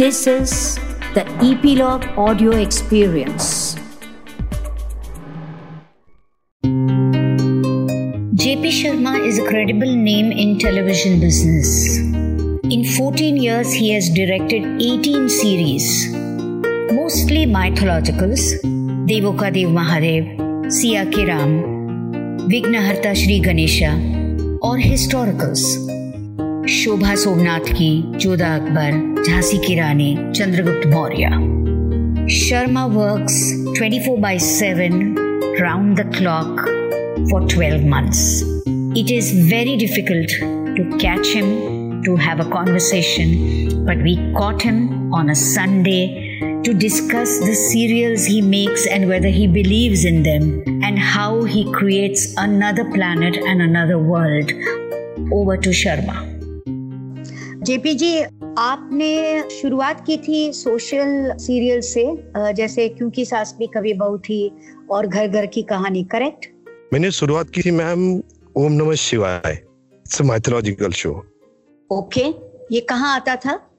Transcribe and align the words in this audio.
This 0.00 0.26
is 0.26 0.76
the 1.14 1.24
Epilogue 1.46 2.04
Audio 2.16 2.52
Experience. 2.52 3.74
JP 8.42 8.70
Sharma 8.76 9.20
is 9.26 9.38
a 9.38 9.44
credible 9.44 9.94
name 9.94 10.32
in 10.32 10.58
television 10.58 11.20
business. 11.20 11.98
In 11.98 12.82
14 12.96 13.36
years, 13.36 13.74
he 13.74 13.92
has 13.92 14.08
directed 14.08 14.64
18 14.80 15.28
series, 15.28 16.10
mostly 16.14 17.44
mythologicals 17.44 18.56
Devoka 19.12 19.52
Dev 19.52 19.68
Mahadev, 19.68 20.34
Siya 20.78 21.04
Kiram, 21.12 22.48
Vignaharta 22.48 23.14
Shri 23.14 23.38
Ganesha, 23.38 23.92
or 24.62 24.78
historicals 24.78 25.89
शोभा 26.69 27.15
सोमनाथ 27.15 27.71
की 27.77 27.89
जोधा 28.21 28.55
अकबर 28.55 29.23
झांसी 29.27 29.57
की 29.67 29.75
रानी 29.75 30.15
Chandragupta 30.35 30.87
Maurya 30.93 31.29
Sharma 32.35 32.85
works 32.85 33.37
24 33.77 34.17
by 34.17 34.37
7 34.37 35.15
round 35.59 35.97
the 35.97 36.05
clock 36.17 36.61
for 37.29 37.41
12 37.53 37.83
months. 37.83 38.41
It 38.95 39.11
is 39.11 39.31
very 39.49 39.75
difficult 39.75 40.29
to 40.77 40.97
catch 40.97 41.27
him 41.27 42.01
to 42.03 42.15
have 42.15 42.39
a 42.39 42.45
conversation, 42.45 43.85
but 43.85 43.97
we 43.97 44.15
caught 44.37 44.61
him 44.61 45.13
on 45.13 45.29
a 45.29 45.35
Sunday 45.35 46.39
to 46.63 46.73
discuss 46.73 47.39
the 47.39 47.53
serials 47.53 48.25
he 48.25 48.41
makes 48.41 48.87
and 48.87 49.07
whether 49.07 49.27
he 49.27 49.47
believes 49.47 50.05
in 50.05 50.23
them 50.23 50.63
and 50.83 50.97
how 50.97 51.43
he 51.43 51.69
creates 51.73 52.33
another 52.37 52.85
planet 52.93 53.35
and 53.35 53.61
another 53.61 53.99
world. 53.99 54.51
Over 55.31 55.57
to 55.57 55.69
Sharma. 55.69 56.28
JP 57.62 57.94
ji 57.94 58.20
आपने 58.58 59.50
शुरुआत 59.50 60.06
की 60.06 60.16
थी 60.16 60.52
social 60.52 61.36
serial 61.36 61.80
से 61.80 62.04
जैसे 62.36 62.88
क्योंकि 62.88 63.24
सास 63.24 63.54
भी 63.58 63.66
कभी 63.66 63.92
बहू 63.92 64.18
थी 64.18 64.52
और 64.90 65.06
घर 65.06 65.28
घर 65.28 65.46
की 65.46 65.62
कहानी 65.62 66.04
करेक्ट? 66.04 66.46
मैंने 66.92 67.10
शुरुआत 67.10 67.50
की 67.50 67.62
थी 67.62 67.70
मैम 67.70 68.22
ओम 68.56 68.72
नमः 68.72 68.94
शिवाय 68.94 69.52
इट्स 69.52 70.22
माइथोलॉजिकल 70.22 70.92
शो 70.92 71.12
ओके 71.92 72.24
ये 72.74 72.80
कहाँ 72.80 73.14
आता 73.16 73.36
था? 73.36 73.70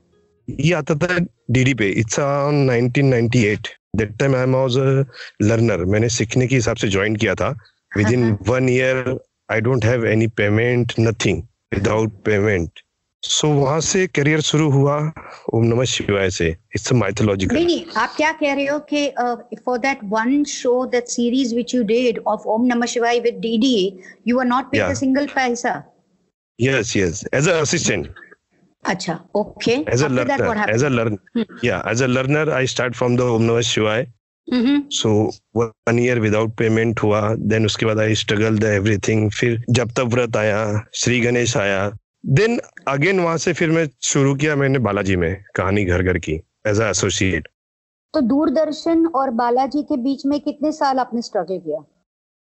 ये 0.59 0.73
आता 0.73 0.95
था 0.95 1.17
डीडी 1.51 1.73
पे 1.73 1.89
it's 1.89 2.19
on 2.19 2.89
1998 2.89 3.67
that 3.95 4.17
time 4.17 4.35
I 4.35 4.45
was 4.45 4.77
a 4.77 5.11
learner 5.41 5.85
मैंने 5.85 6.09
सीखने 6.09 6.47
के 6.47 6.55
हिसाब 6.55 6.75
से 6.75 6.87
ज्वाइन 6.87 7.15
किया 7.15 7.35
था। 7.35 7.49
Within 8.11 8.37
one 8.47 8.69
year 8.69 9.19
I 9.51 9.61
don't 9.61 9.85
have 9.85 10.05
any 10.05 10.27
payment 10.27 10.93
nothing 10.99 11.43
without 11.73 12.23
payment 12.23 12.69
so 13.23 13.47
so, 13.47 13.53
वहाँ 13.55 13.79
से 13.81 14.05
करियर 14.07 14.41
शुरू 14.41 14.69
हुआ 14.71 14.95
ओम 15.53 15.65
नमः 15.65 15.85
शिवाय 15.85 16.29
से। 16.31 16.47
इट्स 16.49 16.91
अ 16.91 16.95
माइथोलॉजिकल 16.95 17.55
नहीं 17.55 17.65
नहीं 17.65 17.85
आप 17.97 18.13
क्या 18.17 18.31
कह 18.39 18.53
रहे 18.53 18.65
हो 18.65 18.79
कि 18.93 19.55
for 19.65 19.77
that 19.79 19.99
one 20.13 20.43
show 20.53 20.85
that 20.91 21.07
series 21.07 21.53
which 21.55 21.75
you 21.75 21.83
did 21.91 22.19
of 22.27 22.47
Om 22.53 22.65
Namah 22.65 22.85
Shivay 22.93 23.19
with 23.19 23.39
DD 23.41 23.75
you 24.27 24.39
are 24.39 24.45
not 24.45 24.71
paid 24.71 24.81
a 24.81 24.93
single 24.93 25.25
paisa 25.35 25.81
yes 26.59 26.95
yes 26.97 27.23
as 27.33 27.49
a 27.49 27.59
assistant 27.61 28.13
अच्छा 28.85 29.19
okay 29.35 29.71
as 29.93 30.03
a 30.03 30.07
learner 30.07 30.69
as 30.69 30.83
a 30.83 30.89
learn 30.89 31.17
या 31.63 31.83
as 31.91 32.03
a 32.03 32.07
learner 32.07 32.49
I 32.53 32.67
start 32.67 32.95
from 32.95 33.17
the 33.17 33.21
Om 33.21 33.41
Namah 33.41 33.61
Shivay. 33.69 34.05
So 34.93 35.09
one 35.55 35.99
year 35.99 36.19
without 36.19 36.55
payment 36.57 36.99
हुआ 37.03 37.21
then 37.51 37.65
उसके 37.65 37.85
बाद 37.85 37.99
I 37.99 38.15
struggle 38.15 38.57
the 38.59 38.63
everything 38.65 39.29
फिर 39.31 39.63
जब 39.69 39.91
तक 39.91 40.13
व्रत 40.13 40.37
आया 40.37 40.61
श्री 40.93 41.19
गणेश 41.19 41.55
आया 41.57 41.89
देन 42.23 42.59
अगेन 42.87 43.19
वहाँ 43.19 43.37
से 43.37 43.53
फिर 43.53 43.69
मैं 43.69 43.87
शुरू 44.03 44.35
किया 44.35 44.55
मैंने 44.55 44.79
बालाजी 44.79 45.15
में 45.15 45.43
कहानी 45.55 45.85
घर 45.85 46.03
घर 46.03 46.17
की 46.17 46.33
एज 46.67 46.81
एसोसिएट 46.81 47.47
तो 48.13 48.21
दूरदर्शन 48.21 49.05
और 49.05 49.29
बालाजी 49.29 49.81
के 49.83 49.97
बीच 49.97 50.25
में 50.25 50.39
कितने 50.39 50.71
साल 50.71 50.99
आपने 50.99 51.21
स्ट्रगल 51.21 51.57
किया? 51.57 51.83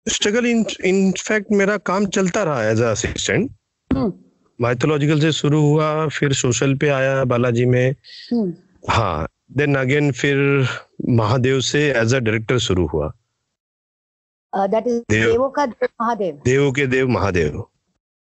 स्ट्रगल 0.07 0.47
इन 0.47 0.65
इनफैक्ट 0.85 1.53
मेरा 1.53 1.77
काम 1.77 2.07
चलता 2.07 2.43
रहा 2.43 2.69
एज 2.71 2.81
असिस्टेंट 2.83 3.51
माइथोलॉजिकल 4.61 5.21
से 5.21 5.33
शुरू 5.33 5.61
हुआ 5.61 6.07
फिर 6.09 6.33
सोशल 6.33 6.75
पे 6.75 6.89
आया 6.89 7.25
बालाजी 7.25 7.65
में। 7.67 7.95
हम्म। 8.33 8.53
हाँ 8.91 9.29
देन 9.53 9.75
अगेन 9.77 10.11
फिर 10.13 10.37
महादेव 11.11 11.61
से 11.61 11.91
एज 11.91 12.15
अ 12.15 12.19
डायरेक्टर 12.19 12.59
शुरू 12.59 12.87
हुआ। 12.87 13.13
दैट 14.53 14.87
इज़ 14.87 15.01
देवों 15.11 15.49
का 15.51 15.67
देव 15.67 15.89
महादेव। 16.01 16.41
देवों 16.45 16.73
के 16.73 16.87
देव 16.87 17.09
महादेव। 17.09 17.65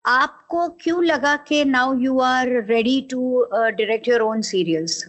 आपको 0.05 0.67
क्यों 0.69 1.03
लगा 1.03 1.35
कि 1.35 1.65
now 1.65 1.99
you 1.99 2.19
are 2.19 2.47
ready 2.65 3.07
to 3.11 3.47
direct 3.53 4.07
your 4.07 4.21
own 4.21 4.41
serials 4.41 5.05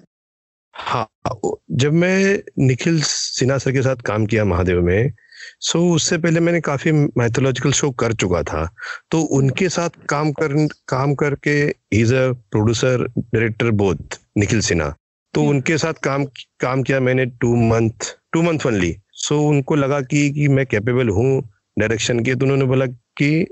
हाँ 0.74 1.08
जब 1.70 1.92
मैं 1.92 2.42
निखिल 2.58 3.02
सिन्हा 3.02 3.58
सर 3.58 3.72
के 3.72 3.82
साथ 3.82 3.96
काम 3.96 4.26
किया 4.26 4.44
महादेव 4.44 4.82
में 4.82 5.12
सो 5.60 5.78
so, 5.78 5.96
उससे 5.96 6.18
पहले 6.18 6.40
मैंने 6.40 6.60
काफ़ी 6.60 6.92
मैथोलॉजिकल 6.92 7.72
शो 7.72 7.90
कर 7.90 8.12
चुका 8.12 8.42
था। 8.42 8.74
तो 9.10 9.20
उनके 9.20 9.68
साथ 9.68 9.90
काम 10.08 10.32
कर 10.32 10.68
काम 10.88 11.14
करके 11.14 11.74
is 11.92 12.14
a 12.14 12.32
producer 12.32 13.06
director 13.18 13.70
both 13.70 14.20
Nikhil 14.38 14.60
Sinha. 14.60 14.96
तो 15.34 15.40
hmm. 15.40 15.50
उनके 15.50 15.78
साथ 15.78 15.94
काम 15.94 16.24
काम 16.60 16.82
किया 16.82 17.00
मैंने 17.00 17.26
two 17.26 17.56
month 17.56 18.16
two 18.32 18.42
month 18.42 18.58
only 18.66 18.96
so 19.12 19.40
उनको 19.48 19.74
लगा 19.74 20.00
कि 20.00 20.30
कि 20.30 20.48
मैं 20.48 20.66
कैपेबल 20.66 21.08
हूँ 21.08 21.42
डायरेक्शन 21.78 22.20
के 22.20 22.34
तो 22.34 22.44
उन्होंने 22.44 22.64
बोला 22.64 22.86
कि 22.86 23.46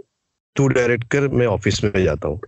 तू 0.56 0.66
डायरेक्ट 0.69 1.05
कर 1.12 1.28
मैं 1.31 1.47
ऑफ़िस 1.49 1.83
में 1.84 2.03
जाता 2.05 2.28
हूँ। 2.28 2.41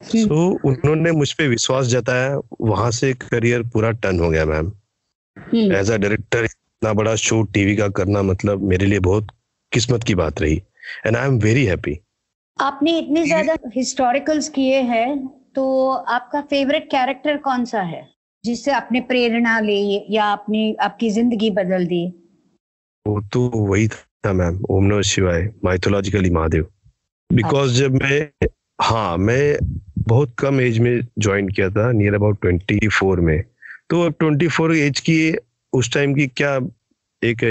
सो 0.00 0.18
so, 0.18 0.64
उन्होंने 0.64 1.12
मुझ 1.12 1.32
पर 1.32 1.48
विश्वास 1.48 1.86
जताया 1.86 2.40
वहाँ 2.62 2.90
से 2.90 3.12
करियर 3.22 3.62
पूरा 3.72 3.90
टर्न 3.94 4.20
हो 4.20 4.30
गया 4.30 4.44
मैम। 4.46 4.72
एज 5.72 5.90
अ 5.90 5.96
डायरेक्टर 5.96 6.44
इतना 6.44 6.92
बड़ा 6.92 7.14
शो 7.18 7.42
टीवी 7.54 7.76
का 7.76 7.88
करना 7.90 8.22
मतलब 8.24 8.62
मेरे 8.68 8.86
लिए 8.86 8.98
बहुत 9.00 9.26
किस्मत 9.72 10.04
की 10.04 10.14
बात 10.14 10.40
रही। 10.40 10.62
And 11.06 11.16
I 11.16 11.26
am 11.26 11.38
very 11.40 11.64
happy 11.64 11.98
आपने 12.58 12.98
इतने 12.98 13.24
ज़्यादा 13.24 13.56
हिस्टोरिकल्स 13.74 14.48
किए 14.48 14.80
हैं 14.84 15.26
तो 15.54 15.90
आपका 15.90 16.40
फेवरेट 16.50 16.90
कैरेक्टर 16.90 17.36
कौन 17.44 17.64
सा 17.64 17.82
है 17.82 18.02
जिससे 18.44 18.70
आपने 18.72 19.00
प्रेरणा 19.06 19.58
ली 19.60 20.06
या 20.10 20.24
आपने 20.26 20.74
आपकी 20.80 21.10
ज़िंदगी 21.10 21.50
बदल 21.52 21.86
दी? 21.86 22.04
वो 23.06 23.20
तो 23.32 23.48
वही 23.48 23.88
था 23.88 24.32
मैम। 24.32 24.62
ओम 24.70 24.84
नमः 24.84 25.02
शिवाय 25.04 25.48
माइथोलॉजिकली 25.64 26.30
महादेव। 26.30 26.68
बिकॉज़ 27.30 27.74
जब 27.74 27.94
मैं 27.94 28.48
हाँ 28.82 29.16
मैं 29.18 29.56
बहुत 30.08 30.34
कम 30.38 30.60
एज 30.60 30.78
में 30.78 31.00
ज्वाइन 31.18 31.48
किया 31.48 31.68
था 31.70 31.90
नियर 31.92 32.14
अबाउट 32.14 32.40
ट्वेंटी 32.40 32.88
फोर 32.88 33.20
में 33.20 33.42
तो 33.90 34.02
अब 34.02 34.14
ट्वेंटी 34.20 34.48
फोर 34.48 34.76
एज 34.76 35.00
की 35.00 35.20
उस 35.72 35.92
टाइम 35.94 36.14
की 36.14 36.26
क्या 36.26 36.58
एक 37.22 37.42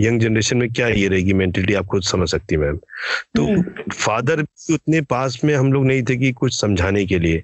यंग 0.00 0.20
जनरेशन 0.20 0.56
में 0.56 0.72
क्या 0.72 0.88
ये 0.88 1.08
रहेगी 1.08 1.32
मेंटलिटी 1.34 1.74
आप 1.74 1.86
खुद 1.86 2.02
समझ 2.02 2.28
सकती 2.28 2.56
मैम 2.56 2.76
तो 3.34 3.46
फादर 3.94 4.34
हम्म। 4.34 4.42
भी 4.42 4.74
उतने 4.74 5.00
पास 5.06 5.40
में 5.44 5.54
हम 5.54 5.72
लोग 5.72 5.86
नहीं 5.86 6.02
थे 6.02 6.16
कि 6.16 6.32
कुछ 6.32 6.60
समझाने 6.60 7.04
के 7.06 7.18
लिए 7.18 7.42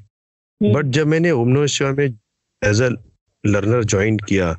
बट 0.61 0.75
हम्म। 0.75 0.91
जब 0.91 1.07
मैंने 1.07 1.31
ओमनो 1.33 1.67
शिवा 1.69 1.93
में 1.93 2.07
एज 2.07 2.83
अ 2.83 2.89
लर्नर 3.45 3.85
ज्वाइन 3.85 4.17
किया 4.19 4.55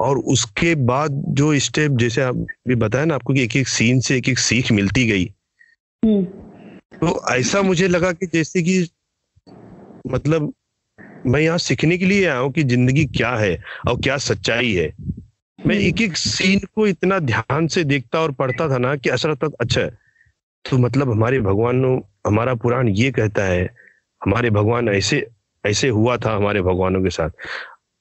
और 0.00 0.18
उसके 0.28 0.74
बाद 0.86 1.22
जो 1.32 1.58
स्टेप 1.60 1.96
जैसे 1.98 2.22
आप 2.22 2.46
भी 2.68 2.74
बताया 2.76 3.04
ना 3.04 3.14
आपको 3.14 3.34
कि 3.34 3.42
एक 3.42 3.56
एक 3.56 3.68
सीन 3.68 4.00
से 4.00 4.16
एक 4.16 4.28
एक 4.28 4.38
सीख 4.38 4.70
मिलती 4.72 5.06
गई 5.06 5.24
हम्म। 6.02 6.47
तो 6.92 7.34
ऐसा 7.34 7.62
मुझे 7.62 7.88
लगा 7.88 8.12
कि 8.12 8.26
जैसे 8.26 8.62
कि 8.62 8.88
मतलब 10.06 10.52
मैं 11.26 11.40
यहाँ 11.40 11.58
सीखने 11.58 11.98
के 11.98 12.04
लिए 12.04 12.26
आया 12.26 12.38
हूँ 12.38 12.52
कि 12.52 12.62
ज़िंदगी 12.62 13.04
क्या 13.06 13.34
है 13.36 13.62
और 13.88 14.00
क्या 14.00 14.16
सच्चाई 14.16 14.72
है। 14.72 14.92
मैं 15.66 15.74
हम्म। 15.74 15.86
एक 15.86 16.00
एक 16.00 16.16
सीन 16.16 16.60
को 16.74 16.86
इतना 16.86 17.18
ध्यान 17.18 17.66
से 17.66 17.84
देखता 17.84 18.20
और 18.20 18.32
पढ़ता 18.32 18.68
था 18.68 18.78
ना 18.78 18.96
कि 18.96 19.10
असर 19.10 19.34
तक 19.34 19.56
अच्छा 19.60 19.80
है 19.80 19.98
तो 20.64 20.78
मतलब 20.78 21.10
हमारे 21.10 21.40
भगवान 21.40 22.02
हमारा 22.26 22.54
पुराण 22.54 22.88
ये 22.88 23.10
कहता 23.10 23.44
है 23.44 23.64
हमारे 24.24 24.50
भगवान 24.50 24.88
ऐसे 24.88 25.26
ऐसे 25.66 25.88
हुआ 25.88 26.16
था 26.16 26.36
हमारे 26.36 26.62
भगवानों 26.62 27.02
के 27.02 27.10
साथ। 27.10 27.30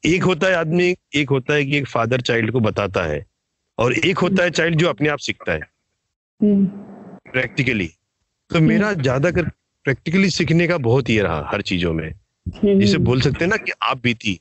एक 0.06 0.24
होता 0.24 0.48
है 0.48 0.54
आदमी 0.54 0.96
एक 1.16 1.30
होता 1.30 1.54
है 1.54 1.66
कि 1.66 1.78
एक 1.78 1.88
फादर 1.88 2.22
चाइल्ड 2.22 2.52
को 2.52 2.60
बताता 2.60 3.04
है 3.04 3.26
और 3.78 3.94
एक 3.94 4.18
होता 4.18 4.44
है 4.44 4.50
चाइल्ड 4.50 4.80
जो 4.80 4.90
अपने 4.90 5.10
आप 5.10 5.20
सीखता 5.20 5.52
है। 5.52 5.62
Practically 6.42 7.86
hmm. 7.86 7.97
तो 8.52 8.60
मेरा 8.62 8.90
हम्म। 8.90 9.02
ज़्यादातर 9.02 9.50
प्रैक्टिकली 9.86 10.30
सीखने 10.30 10.68
का 10.68 10.78
बहुत 10.80 11.10
ये 11.10 11.22
रहा 11.22 11.50
हर 11.52 11.62
चीज़ों 11.62 11.94
में 11.94 12.08
हम्म। 12.08 12.80
जिसे 12.80 12.98
बोल 13.00 13.22
सकते 13.22 13.44
हैं 13.46 13.50
ना 13.50 13.58
कि 13.58 13.72
आप 13.84 14.02
बीती 14.04 14.40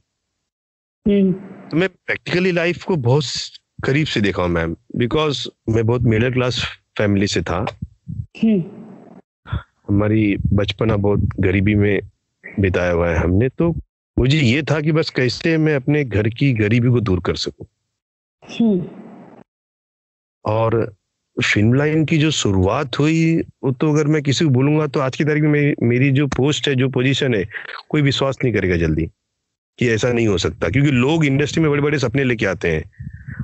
हम्म। 1.06 1.32
तो 1.70 1.76
मैं 1.76 1.88
प्रैक्टिकली 1.88 2.52
लाइफ 2.52 2.84
को 2.84 2.96
बहुत 3.04 3.24
करीब 3.84 4.06
से 4.06 4.20
देखा 4.20 4.42
हूँ 4.42 4.50
मैम 4.50 4.76
बिकॉज़ 4.96 5.46
मैं 5.68 5.86
बहुत 5.86 6.02
मिडिल 6.04 6.32
क्लास 6.32 6.62
फैमिली 6.98 7.26
से 7.26 7.42
था 7.42 7.64
हमारी 9.88 10.36
बचपना 10.54 10.96
बहुत 10.98 11.28
गरीबी 11.40 11.74
में 11.74 12.00
बिताया 12.44 12.92
हुआ 12.92 13.08
है 13.08 13.18
हमने 13.18 13.48
तो 13.48 13.74
मुझे 14.16 14.38
ये 14.38 14.62
था 14.62 14.80
कि 14.80 14.92
बस 14.92 15.10
कैसे 15.10 15.56
मैं 15.58 15.74
अपने 15.76 16.04
घर 16.04 16.28
की 16.28 16.52
गरीबी 16.54 16.88
को 16.88 17.00
दूर 17.00 17.20
कर 17.20 17.36
सकूँ 17.36 17.66
और 20.44 20.74
फ़िल्म 21.44 21.74
लाइन 21.74 22.04
की 22.04 22.18
जो 22.18 22.30
शुरुआत 22.30 22.98
हुई 22.98 23.36
वो 23.64 23.72
तो 23.72 23.92
अगर 23.92 24.06
मैं 24.06 24.22
किसी 24.22 24.44
को 24.44 24.50
बोलूँगा 24.50 24.86
तो 24.86 25.00
आज 25.00 25.16
की 25.16 25.24
तारीख 25.24 25.42
में 25.42 25.74
मेरी 25.82 26.10
जो 26.10 26.26
पोस्ट 26.26 26.68
है 26.68 26.74
जो 26.74 26.88
पोजीशन 26.88 27.34
है 27.34 27.48
कोई 27.88 28.02
विश्वास 28.02 28.38
नहीं 28.44 28.54
करेगा 28.54 28.76
जल्दी 28.76 29.06
कि 29.78 29.88
ऐसा 29.88 30.12
नहीं 30.12 30.26
हो 30.28 30.38
सकता। 30.38 30.68
क्योंकि 30.68 30.90
लोग 30.90 31.24
इंडस्ट्री 31.24 31.62
में 31.62 31.70
बड़े 31.70 31.82
बड़े 31.82 31.98
सपने 31.98 32.24
लेके 32.24 32.46
आते 32.46 32.68
हैं। 32.68 32.90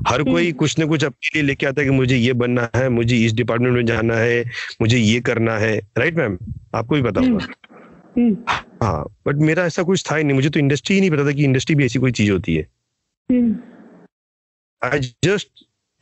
हर 0.09 0.23
कोई 0.23 0.47
हम्म। 0.47 0.59
कुछ 0.59 0.79
ना 0.79 0.87
कुछ 0.87 1.05
अपने 1.05 1.31
लिए 1.35 1.43
लेके 1.43 1.67
आता 1.67 1.81
है 1.83 1.89
कि 1.89 1.95
मुझे 1.95 2.17
ये 2.17 2.33
बनना 2.33 2.69
है 2.77 2.89
मुझे 2.89 3.17
इस 3.17 3.33
डिपार्टमेंट 3.33 3.75
में 3.75 3.87
जाना 3.87 4.15
है 4.15 4.45
मुझे 4.81 4.99
ये 4.99 5.21
करना 5.21 5.59
है। 5.59 5.77
राइट 5.99 6.17
मैम 6.17 6.39
आपको 6.75 6.95
भी 6.95 7.03
पता 7.03 7.21
होगा। 7.21 7.47
हम्म, 8.19 8.37
हाँ 8.83 9.05
बट 9.27 9.37
मेरा 9.37 9.65
ऐसा 9.65 9.83
कुछ 9.83 10.05
था 10.11 10.17
ही 10.17 10.25
नहीं। 10.25 10.35
मुझे 10.35 10.49
तो 10.49 10.61
इंडस्ट्री 10.61 10.95
ही 10.95 11.01
नहीं 11.01 11.11
पता 11.11 11.27
था 11.27 11.33
कि 11.33 11.45
इंडस्ट्री 11.45 11.77
भी 11.77 11.85
ऐसी 11.85 11.99
कोई 11.99 12.13
चीज़ 12.13 12.33
होती 12.33 12.57
है। 12.57 12.67
हम्म, 13.31 13.57
आई 14.85 14.99
जस्ट 15.25 15.49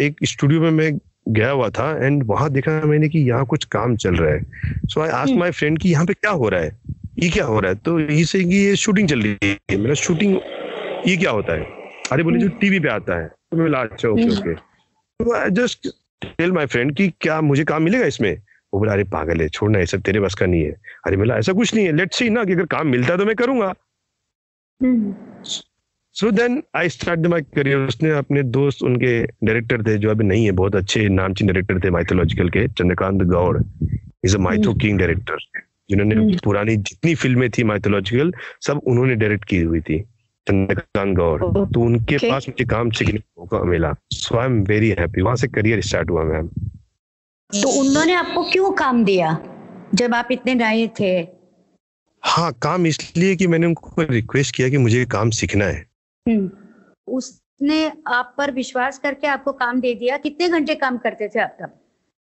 एक 0.00 0.16
स्टूडियो 0.24 0.60
में 0.60 0.70
मैं 0.70 0.98
गया 1.26 1.50
हुआ 1.50 1.68
था 1.68 1.90
एंड 2.06 2.22
वहाँ 2.26 2.48
देखा 2.50 2.80
मैंने 2.80 3.08
कि 3.08 3.18
यहाँ 3.18 3.46
कुछ 3.46 3.64
काम 3.64 3.96
चल 3.96 4.16
रहा 4.16 4.32
है। 4.32 4.42
So 4.86 5.00
I 5.00 5.08
ask 5.08 5.30
hmm. 5.30 5.40
My 5.40 5.50
friend 5.50 5.78
कि 5.78 5.88
यहाँ 5.88 6.06
पे 6.06 6.14
क्या 6.14 6.30
हो 6.30 6.48
रहा 6.48 6.60
है? 6.60 6.78
ये 7.18 7.28
क्या 7.30 7.44
हो 7.44 7.60
रहा 7.60 7.70
है? 7.70 7.76
तो 7.76 7.98
ये 8.00 8.24
से 8.24 8.44
कि 8.44 8.56
ये 8.56 8.76
शूटिंग 8.76 9.08
चल 9.08 9.22
रही 9.22 9.50
है। 9.70 9.76
मेरा 9.78 9.94
शूटिंग 9.94 10.36
ये 11.08 11.16
क्या 11.16 11.30
होता 11.30 11.52
है? 11.52 11.66
अरे 12.12 12.22
बोले 12.22 12.38
जो 12.38 12.48
टीवी 12.60 12.80
पे 12.80 12.88
आता 12.88 13.20
है। 13.20 13.26
तो 13.28 13.56
मैं 13.56 13.66
बोला 13.66 13.80
अच्छा 13.80 14.08
ओके 14.08 14.22
हम्म। 14.22 14.38
ओके 14.38 14.54
तो 14.54 15.34
I 15.34 15.50
just 15.50 15.88
tell 16.22 16.52
my 16.52 16.66
friend 16.66 16.94
कि 16.96 17.08
क्या 17.20 17.40
मुझे 17.40 17.64
काम 17.64 17.82
मिलेगा 17.82 18.06
इसमें? 18.06 18.36
वो 18.72 18.78
बोला 18.78 18.92
अरे 18.92 19.04
पागल 19.04 19.40
है 19.40 19.48
छोड़ना 19.48 19.78
ये 19.78 19.86
सब 19.86 20.00
तेरे 20.00 20.20
बस 20.20 20.34
का 20.34 20.46
नहीं 20.46 20.62
है। 20.62 20.74
अरे 21.06 21.16
बोला 21.16 21.36
ऐसा 21.36 21.52
कुछ 21.52 21.74
नहीं 21.74 21.84
है। 21.86 21.92
लेट्स 21.92 22.18
सी 22.18 22.28
ना 22.30 22.44
कि 22.44 22.52
अगर 22.52 22.66
काम 22.66 22.86
मिलता 22.86 23.12
है 23.12 23.18
तो 23.18 23.24
मैं 23.24 23.34
करूँगा। 23.36 23.74
हम्म, 24.80 25.14
so 26.16 26.30
then 26.30 26.62
I 26.76 26.88
start 26.88 27.26
my 27.26 27.42
career 27.56 27.78
उसने 27.88 28.10
अपने 28.18 28.42
दोस्त 28.54 28.82
उनके 28.82 29.12
डायरेक्टर 29.22 29.82
थे 29.86 29.96
जो 29.98 30.10
अभी 30.10 30.24
नहीं 30.24 30.44
है 30.44 30.52
बहुत 30.52 30.76
अच्छे 30.76 31.08
नामचीन 31.08 31.48
डायरेक्टर 31.48 31.80
थे 31.84 31.90
माइथोलॉजिकल 31.90 32.48
के 32.50 32.66
Chandrakant 32.68 33.22
Gaur. 33.30 33.58
Is 34.24 34.36
a 34.36 34.40
mytho 34.40 34.74
king 34.76 34.98
director 34.98 35.36
जिन्होंने 35.90 36.14
हम्म। 36.14 36.38
पुरानी 36.44 36.76
जितनी 36.76 37.14
फ़िल्में 37.14 37.48
थी 37.50 37.64
माइथोलॉजिकल 37.64 38.32
सब 38.66 38.80
उन्होंने 38.86 39.14
डायरेक्ट 39.16 39.44
की 39.44 39.58
हुई 39.60 39.80
थी 39.80 39.98
चंद्रकांत 40.46 41.16
गौड़। 41.16 41.40
तो 41.42 41.80
उनके 41.80 42.16
Okay. 42.16 42.30
पास 42.30 42.48
मुझे 42.48 42.64
काम 42.64 42.90
सीखने 42.90 43.18
का 43.18 43.40
मौका 43.40 43.62
मिला। 43.64 43.94
So 44.12 44.38
I 44.38 44.46
am 44.46 44.62
very 44.64 44.88
happy 44.98 45.22
वहाँ 45.22 45.36
से 45.36 45.48
करियर 45.48 45.80
स्टार्ट 45.82 46.10
हुआ 46.10 46.24
मैम 46.24 46.48
तो 47.50 47.68
उन्होंने 47.80 48.14
आपको 48.14 48.42
क्यों 48.50 48.70
काम 48.78 49.04
दिया 49.04 49.36
जब 49.94 50.14
आप 50.14 50.28
इतने 50.32 50.54
नए 50.54 50.86
थे? 51.00 51.12
हाँ 52.22 52.52
काम 52.62 52.86
इसलिए 52.86 53.36
कि 53.36 53.46
मैंने 53.46 53.66
उनको 53.66 54.02
रिक्वेस्ट 54.02 54.54
किया 54.56 54.68
कि 54.68 54.78
मुझे 54.78 55.04
काम 55.12 55.30
सीखना 55.38 55.64
है। 55.64 55.84
उसने 57.06 57.92
आप 58.06 58.34
पर 58.38 58.50
विश्वास 58.50 58.98
करके 58.98 59.26
आपको 59.26 59.52
काम 59.52 59.80
दे 59.80 59.94
दिया। 59.94 60.16
कितने 60.16 60.48
घंटे 60.48 60.74
काम 60.74 60.98
करते 60.98 61.28
थे 61.28 61.40
आप 61.40 61.56
तब? 61.60 61.76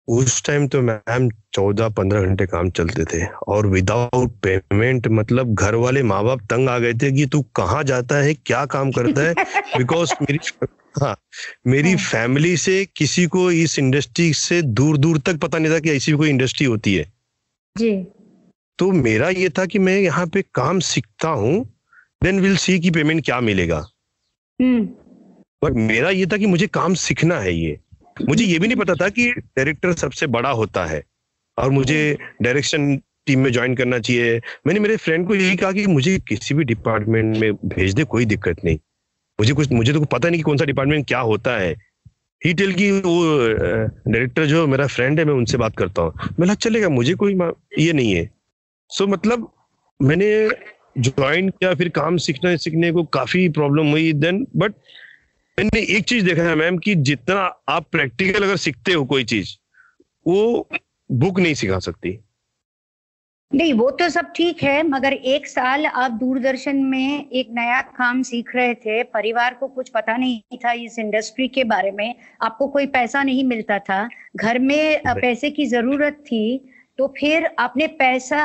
उस 0.08 0.46
टाइम 0.46 0.68
तो 0.68 0.82
मैम 0.82 1.30
चौदह 1.54 1.90
पंद्रह 1.90 2.22
घंटे 2.22 2.46
काम 2.46 2.70
चलते 2.70 3.06
थे। 3.06 3.26
और 3.48 3.68
विदाउट 3.68 4.32
पेमेंट 4.48 5.08
मतलब 5.08 5.54
घर 5.54 5.76
वाले 5.76 6.04
माँ 6.04 6.24
बाप 6.24 6.40
तंग 6.40 6.70
आ 6.70 6.80
गए 6.80 6.94
थे 6.94 7.12
कि 7.12 7.26
तू 7.26 7.42
कहाँ 7.42 7.84
जाता 7.84 8.16
है 8.16 8.34
क्या 8.34 8.66
काम 8.66 8.92
करता 8.92 9.22
है? 9.22 9.34
बिकॉज़ 9.78 10.14
मेरी 10.22 10.40
हाँ 11.02 11.18
मेरी 11.68 11.90
हाँ। 11.90 11.98
फैमिली 11.98 12.58
से 12.58 12.86
किसी 12.86 13.26
को 13.26 13.52
इस 13.52 13.80
इंडस्ट्री 13.80 14.34
से 14.34 14.62
दूर 14.62 14.98
दूर 14.98 15.18
तक 15.18 15.38
पता 15.38 15.58
नहीं 15.58 15.74
था 15.74 15.80
कि 15.80 15.92
ऐसी 15.92 16.12
कोई 16.12 16.30
इंडस्ट्री 16.30 16.66
होती 16.66 16.96
है। 16.96 17.14
जी। 17.78 18.08
तो 18.80 18.92
मेरा 18.92 19.30
ये 19.30 19.50
था 19.50 19.66
कि 19.66 19.80
मैं 19.80 20.00
यहाँ 20.00 20.28
पे 20.28 20.42
काम 20.42 20.80
सीखता 20.80 21.30
हूँ 21.30 21.73
देन 22.24 22.40
विल 22.40 22.56
सी 22.58 22.80
कि 22.80 22.92
पेमेंट 22.92 23.26
क्या 23.26 23.40
मिलेगा। 23.42 23.78
हम्म। 24.62 24.86
बट 25.64 25.74
मेरा 25.74 26.10
ये 26.10 26.26
था 26.26 26.38
कि 26.38 26.46
मुझे 26.46 26.68
काम 26.68 26.94
सीखना 26.94 27.40
है 27.40 27.54
ये। 27.54 27.80
मुझे 28.30 28.46
ये 28.46 28.60
भी 28.60 28.68
नहीं 28.68 28.78
पता 28.78 28.94
था 28.94 29.10
कि 29.10 29.32
डायरेक्टर 29.32 29.94
सबसे 29.94 30.28
बड़ा 30.28 30.50
होता 30.50 30.86
है 30.86 31.04
और 31.58 31.70
मुझे 31.70 32.18
डायरेक्शन 32.42 32.96
टीम 32.98 33.40
में 33.40 33.52
ज्वाइन 33.52 33.76
करना 33.76 34.00
चाहिए। 34.00 34.42
मैंने 34.68 34.80
मेरे 34.80 34.98
फ्रेंड 34.98 35.28
को 35.28 35.36
यही 35.36 35.56
कहा 35.56 35.72
कि 35.72 35.88
मुझे 35.88 36.20
किसी 36.20 36.56
भी 36.56 36.64
डिपार्टमेंट 36.64 37.38
में 37.38 37.54
भेज 37.54 37.94
दे 37.94 38.04
कोई 38.04 38.26
दिक्कत 38.26 38.66
नहीं। 38.66 38.76
मुझे 39.40 39.54
कुछ 39.54 39.72
मुझे 39.72 39.94
तो 39.94 40.02
पता 40.06 40.30
नहीं 40.30 40.40
कि 40.40 40.44
कौन 40.44 40.58
सा 40.58 40.66
डिपार्टमेंट 40.66 41.08
क्या 41.08 41.20
होता 41.20 41.58
है। 41.58 41.76
ही 42.46 42.54
टेल 42.54 42.74
की 42.74 42.92
वो 42.92 43.48
डायरेक्टर 44.12 44.46
जो 44.46 44.68
मेरा 44.68 44.88
फ्रेंड 44.88 45.20
है 45.20 45.26
मैं 45.26 45.34
उनसे 45.34 45.58
बात 45.58 45.78
करता 45.78 46.02
हूँ। 46.02 46.14
मैं 46.40 46.54
चलेगा 46.54 46.90
मुझे 46.90 47.14
कोई 47.14 47.38
ये 47.80 47.94
नहीं 47.94 48.14
है। 48.14 48.30
सो 48.90 49.04
so, 49.04 49.12
मतलब 49.12 49.52
मैंने 50.02 50.50
ज्वाइन 50.98 51.50
किया 51.50 51.74
फिर 51.76 51.90
काम 51.90 52.18
सीखना 52.18 52.56
सीखने 52.56 52.92
को 52.92 53.04
काफ़ी 53.04 53.50
प्रॉब्लम 53.50 53.88
हुई 53.88 54.14
देन 54.14 54.48
बट 54.56 54.74
मैंने 55.60 55.80
एक 55.98 56.04
चीज़ 56.04 56.26
देखा 56.26 56.44
है 56.44 56.56
मैम 56.56 56.78
कि 56.78 56.96
जितना 56.96 57.40
आप 57.70 57.88
प्रैक्टिकल 57.92 58.44
अगर 58.44 58.56
सीखते 58.56 58.94
हो 58.94 59.06
कोई 59.06 59.24
चीज़ 59.24 59.56
वो 60.28 60.70
बुक 61.12 61.40
नहीं 61.40 61.54
सिखा 61.54 61.80
सकती। 61.80 62.20
नहीं 63.52 63.74
वो 63.74 63.90
तो 63.92 64.10
सब 64.10 64.32
ठीक 64.36 64.64
है 64.64 64.84
मगर 64.84 65.14
एक 65.14 65.48
साल 65.48 65.86
आप 65.86 66.12
दूरदर्शन 66.12 66.76
में 66.76 67.30
एक 67.30 67.48
नया 67.52 67.82
काम 67.82 68.22
सीख 68.22 68.56
रहे 68.56 68.74
थे 68.74 69.04
परिवार 69.04 69.54
को 69.54 69.68
कुछ 69.68 69.90
पता 69.90 70.18
नहीं 70.18 70.58
था 70.58 70.72
इस 70.72 71.00
इंडस्ट्री 71.00 71.48
के 71.48 71.64
बारे 71.64 71.92
में 71.92 72.16
आपको 72.42 72.68
कोई 72.68 72.86
पैसा 72.86 73.24
नहीं 73.24 73.44
मिलता 73.44 73.80
था 73.80 74.10
घर 74.36 74.60
में 74.60 75.02
पैसे 75.08 75.52
की 75.52 75.66
ज़रूरत 75.66 76.14
थी 76.14 76.70
तो 76.98 77.08
फिर 77.20 77.50
आपने 77.60 77.88
पैसा 77.88 78.42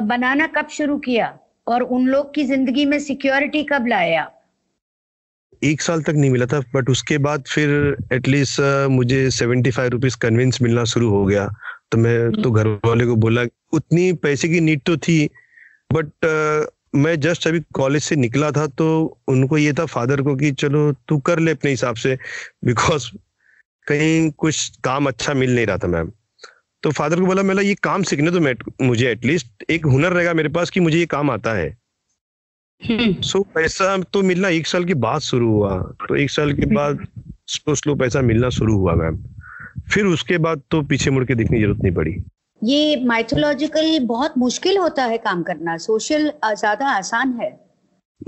बनाना 0.00 0.46
कब 0.46 0.68
शुरू 0.68 0.98
किया 0.98 1.38
और 1.68 1.82
उन 1.82 2.06
लोग 2.06 2.34
की 2.34 2.44
ज़िंदगी 2.44 2.84
में 2.84 2.98
सिक्योरिटी 3.00 3.62
कब 3.62 3.92
आप 3.92 4.36
एक 5.64 5.82
साल 5.82 6.02
तक 6.02 6.10
नहीं 6.10 6.30
मिला 6.30 6.46
था 6.46 6.60
बट 6.74 6.90
उसके 6.90 7.18
बाद 7.18 7.44
फिर 7.48 7.96
एटलीस्ट 8.12 8.60
मुझे 8.90 9.30
सेवेंटी 9.30 9.70
फाइव 9.70 9.90
रुपीज़ 9.90 10.16
कन्विंस 10.16 10.62
मिलना 10.62 10.84
शुरू 10.84 11.10
हो 11.10 11.24
गया। 11.24 11.48
तो 11.92 11.98
मैं 11.98 12.42
तो 12.42 12.50
घर 12.50 12.68
वाले 12.68 13.06
को 13.06 13.16
बोला 13.16 13.42
उतनी 13.72 14.12
पैसे 14.12 14.48
की 14.48 14.60
नीड 14.60 14.80
तो 14.86 14.96
थी 14.96 15.30
बट 15.92 16.10
मैं 16.94 17.20
जस्ट 17.20 17.48
अभी 17.48 17.60
कॉलेज 17.60 18.02
से 18.02 18.16
निकला 18.16 18.50
था 18.50 18.66
तो 18.66 19.18
उनको 19.28 19.58
ये 19.58 19.72
था 19.72 19.84
फादर 19.86 20.22
को 20.22 20.36
कि 20.36 20.52
चलो 20.52 20.92
तू 20.92 21.18
कर 21.18 21.38
ले 21.38 21.50
अपने 21.50 21.70
हिसाब 21.70 21.94
से 21.96 22.18
बिकॉज़ 22.64 23.10
कहीं 23.86 24.30
कुछ 24.30 24.76
काम 24.84 25.06
अच्छा 25.06 25.34
मिल 25.34 25.54
नहीं 25.54 25.66
रहा 25.66 25.78
था 25.78 25.88
मैम 25.88 26.12
तो 26.82 26.90
फादर 26.90 27.20
को 27.20 27.26
बोला 27.26 27.42
मैं 27.42 27.62
ये 27.62 27.74
काम 27.82 28.02
सीखने 28.02 28.30
तो 28.30 28.40
मैं 28.40 28.54
मुझे 28.82 29.10
एटलीस्ट 29.10 29.70
एक 29.70 29.86
हुनर 29.86 30.12
रहेगा 30.12 30.32
मेरे 30.34 30.48
पास 30.48 30.70
कि 30.70 30.80
मुझे 30.80 30.98
ये 30.98 31.06
काम 31.06 31.30
आता 31.30 31.52
है. 31.52 31.68
सो 32.80 33.38
so, 33.38 33.44
पैसा 33.54 33.96
तो 34.12 34.22
मिलना 34.22 34.48
एक 34.48 34.66
साल 34.66 34.84
के 34.84 34.94
बाद 34.96 35.20
शुरू 35.20 35.48
हुआ। 35.50 35.76
तो 36.08 36.16
एक 36.16 36.30
साल 36.30 36.52
के 36.52 36.66
बाद 36.66 37.06
स्लो 37.46 37.74
स्लो 37.74 37.94
पैसा 37.94 38.20
मिलना 38.22 38.48
शुरू 38.50 38.76
हुआ 38.76 38.94
मैम। 38.94 39.18
फिर 39.92 40.06
उसके 40.06 40.38
बाद 40.38 40.62
तो 40.70 40.80
पीछे 40.82 41.10
मुड़ 41.10 41.24
के 41.24 41.34
देखने 41.34 41.58
की 41.58 41.62
ज़रूरत 41.64 41.82
नहीं 41.82 41.94
पड़ी। 41.94 42.14
ये 42.62 43.04
माइथोलॉजिकल 43.04 43.98
बहुत 44.06 44.38
मुश्किल 44.38 44.78
होता 44.78 45.04
है 45.04 45.18
काम 45.18 45.42
करना। 45.42 45.76
सोशल 45.78 46.30
ज़्यादा 46.44 46.88
आसान 46.88 47.38
है। 47.40 47.50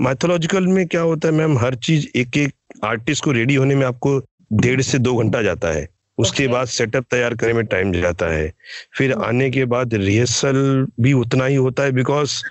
माइथोलॉजिकल 0.01 0.67
में 0.67 0.85
क्या 0.87 1.01
होता 1.01 1.27
है 1.27 1.33
मैम? 1.33 1.57
हर 1.57 1.75
चीज़ 1.77 2.07
एक 2.15 2.37
एक 2.37 2.53
आर्टिस्ट 2.85 3.23
को 3.23 3.31
रेडी 3.31 3.55
होने 3.55 3.75
में 3.75 3.85
आपको 3.85 4.17
डेढ़ 4.53 4.81
से 4.81 4.99
दो 4.99 5.15
घंटा 5.17 5.41
जाता 5.41 5.71
है। 5.73 5.87
उसके 6.17 6.43
Okay. 6.43 6.53
बाद 6.53 6.67
सेटअप 6.67 7.05
तैयार 7.11 7.33
करने 7.35 7.53
में 7.53 7.65
टाइम 7.65 7.91
जाता 7.93 8.25
है। 8.33 8.51
फिर 8.97 9.13
आने 9.13 9.49
के 9.49 9.65
बाद 9.65 9.93
रिहर्सल 9.93 10.87
भी 11.01 11.13
उतना 11.13 11.45
ही 11.45 11.55
होता 11.55 11.83
है 11.83 11.91
बिकॉज़ 11.91 12.43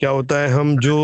क्या 0.00 0.10
होता 0.10 0.38
है 0.38 0.48
हम 0.48 0.78
जो 0.78 0.96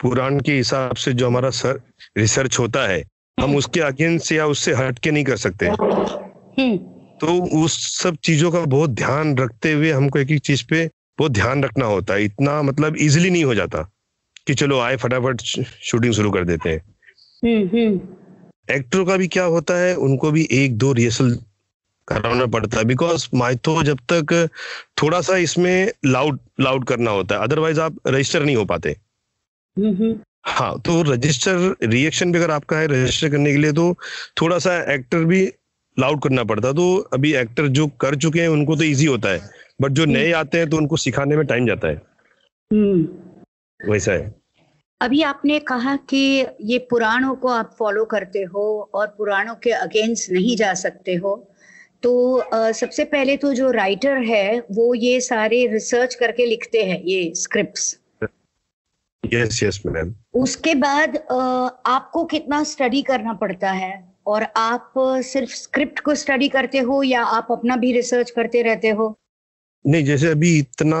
पुराण 0.00 0.40
के 0.40 0.52
हिसाब 0.52 0.94
से 0.96 1.12
जो 1.12 1.26
हमारा 1.26 1.50
सर 1.50 1.80
रिसर्च 2.18 2.58
होता 2.58 2.86
है 2.88 3.02
हम 3.38 3.56
उसके 3.56 3.80
अगेंस्ट 3.80 4.32
या 4.32 4.46
उससे 4.46 4.72
हट 4.74 4.98
के 4.98 5.10
नहीं 5.10 5.24
कर 5.24 5.36
सकते। 5.36 5.66
हम्म 5.66 6.76
तो 7.20 7.62
उस 7.64 7.78
सब 8.02 8.16
चीज़ों 8.16 8.50
का 8.50 8.60
बहुत 8.60 8.90
ध्यान 8.90 9.36
रखते 9.38 9.72
हुए 9.72 9.90
हमको 9.90 10.18
एक 10.18 10.30
एक 10.30 10.40
चीज़ 10.40 10.64
पे 10.70 10.86
बहुत 11.18 11.32
ध्यान 11.32 11.64
रखना 11.64 11.86
होता 11.86 12.14
है। 12.14 12.24
इतना 12.24 12.62
मतलब 12.62 12.96
इजिली 12.96 13.30
नहीं 13.30 13.44
हो 13.44 13.54
जाता 13.54 13.82
कि 14.46 14.54
चलो 14.54 14.78
आए 14.80 14.96
फटाफट 14.96 15.40
शूटिंग 15.82 16.12
शुरू 16.12 16.30
कर 16.30 16.44
देते 16.44 16.70
हैं। 16.70 16.80
एक्टरों 18.70 19.04
का 19.06 19.16
भी 19.16 19.28
क्या 19.28 19.44
होता 19.44 19.74
है 19.74 19.94
उनको 19.96 20.30
भी 20.30 20.48
एक 20.52 20.76
दो 20.78 20.92
रिहर्सल 20.92 21.38
कराना 22.08 22.46
पड़ता। 22.46 22.78
है 22.78 22.84
बिकॉज़ 22.84 23.28
माइथो 23.34 23.82
जब 23.82 23.98
तक 24.12 24.48
थोड़ा 25.02 25.20
सा 25.20 25.36
इसमें 25.36 25.92
लाउड 26.06 26.38
लाउड 26.60 26.84
करना 26.84 27.10
होता 27.10 27.34
है। 27.34 27.42
अदरवाइज़ 27.42 27.80
आप 27.80 27.96
रजिस्टर 28.06 28.44
नहीं 28.44 28.56
हो 28.56 28.64
पाते। 28.64 28.96
हम्म 29.78 29.94
हम्म 29.96 30.18
हाँ 30.46 30.80
तो 30.80 31.02
रजिस्टर 31.02 31.76
रिएक्शन 31.82 32.32
भी 32.32 32.38
अगर 32.38 32.50
आपका 32.50 32.78
है 32.78 32.86
रजिस्टर 32.86 33.28
करने 33.28 33.52
के 33.52 33.58
लिए 33.58 33.72
तो 33.72 33.98
थोड़ा 34.40 34.58
सा 34.58 34.94
एक्टर 34.94 35.24
भी 35.24 35.52
लाउड 35.98 36.22
करना 36.22 36.44
पड़ता। 36.44 36.68
है 36.68 36.74
तो 36.74 36.96
अभी 37.12 37.34
एक्टर 37.34 37.66
जो 37.66 37.86
कर 37.86 38.16
चुके 38.16 38.40
हैं 38.40 38.48
उनको 38.48 38.76
तो 38.76 38.82
इजी 38.82 39.06
होता 39.06 39.28
है। 39.28 39.50
बट 39.82 39.90
जो 39.90 40.04
नए 40.04 40.32
आते 40.32 40.58
हैं 40.58 40.70
तो 40.70 40.76
उनको 40.76 40.96
सिखाने 40.96 41.36
में 41.36 41.46
टाइम 41.46 41.66
जाता 41.66 41.88
है। 41.88 42.02
हम्म। 42.72 43.08
वैसा 43.92 44.12
है। 44.12 44.34
अभी 45.00 45.22
आपने 45.22 45.58
कहा 45.58 45.96
कि 45.96 46.46
ये 46.60 46.78
पुराणों 46.78 47.34
को 47.34 47.48
आप 47.48 47.76
फॉलो 47.78 48.04
करते 48.04 48.38
हो 48.38 48.90
और 48.94 49.06
पुराणों 49.06 49.54
के 49.54 49.70
अगेंस्ट 49.70 50.30
नहीं 50.30 50.56
जा 50.56 50.74
सकते 50.74 51.14
हो। 51.14 51.51
तो 52.02 52.12
अ, 52.36 52.70
सबसे 52.72 53.04
पहले 53.04 53.36
तो 53.36 53.52
जो 53.54 53.70
राइटर 53.70 54.22
है 54.24 54.60
वो 54.70 54.94
ये 54.94 55.20
सारे 55.20 55.66
रिसर्च 55.66 56.14
करके 56.14 56.46
लिखते 56.46 56.84
हैं 56.84 57.02
ये 57.02 57.32
स्क्रिप्ट्स 57.36 57.98
यस 59.24 59.62
यस 59.62 59.82
मैम 59.86 60.14
उसके 60.34 60.74
बाद 60.74 61.16
अ, 61.16 61.34
आपको 61.86 62.24
कितना 62.24 62.62
स्टडी 62.64 63.02
करना 63.02 63.32
पड़ता 63.32 63.70
है? 63.70 63.92
और 64.26 64.42
आप 64.56 64.92
सिर्फ़ 65.24 65.50
स्क्रिप्ट 65.50 66.00
को 66.00 66.14
स्टडी 66.14 66.48
करते 66.48 66.78
हो 66.78 67.02
या 67.02 67.22
आप 67.36 67.46
अपना 67.50 67.76
भी 67.76 67.92
रिसर्च 67.92 68.30
करते 68.30 68.62
रहते 68.62 68.88
हो? 68.90 69.16
नहीं 69.84 70.04
जैसे 70.04 70.28
अभी 70.30 70.58
इतना 70.58 70.98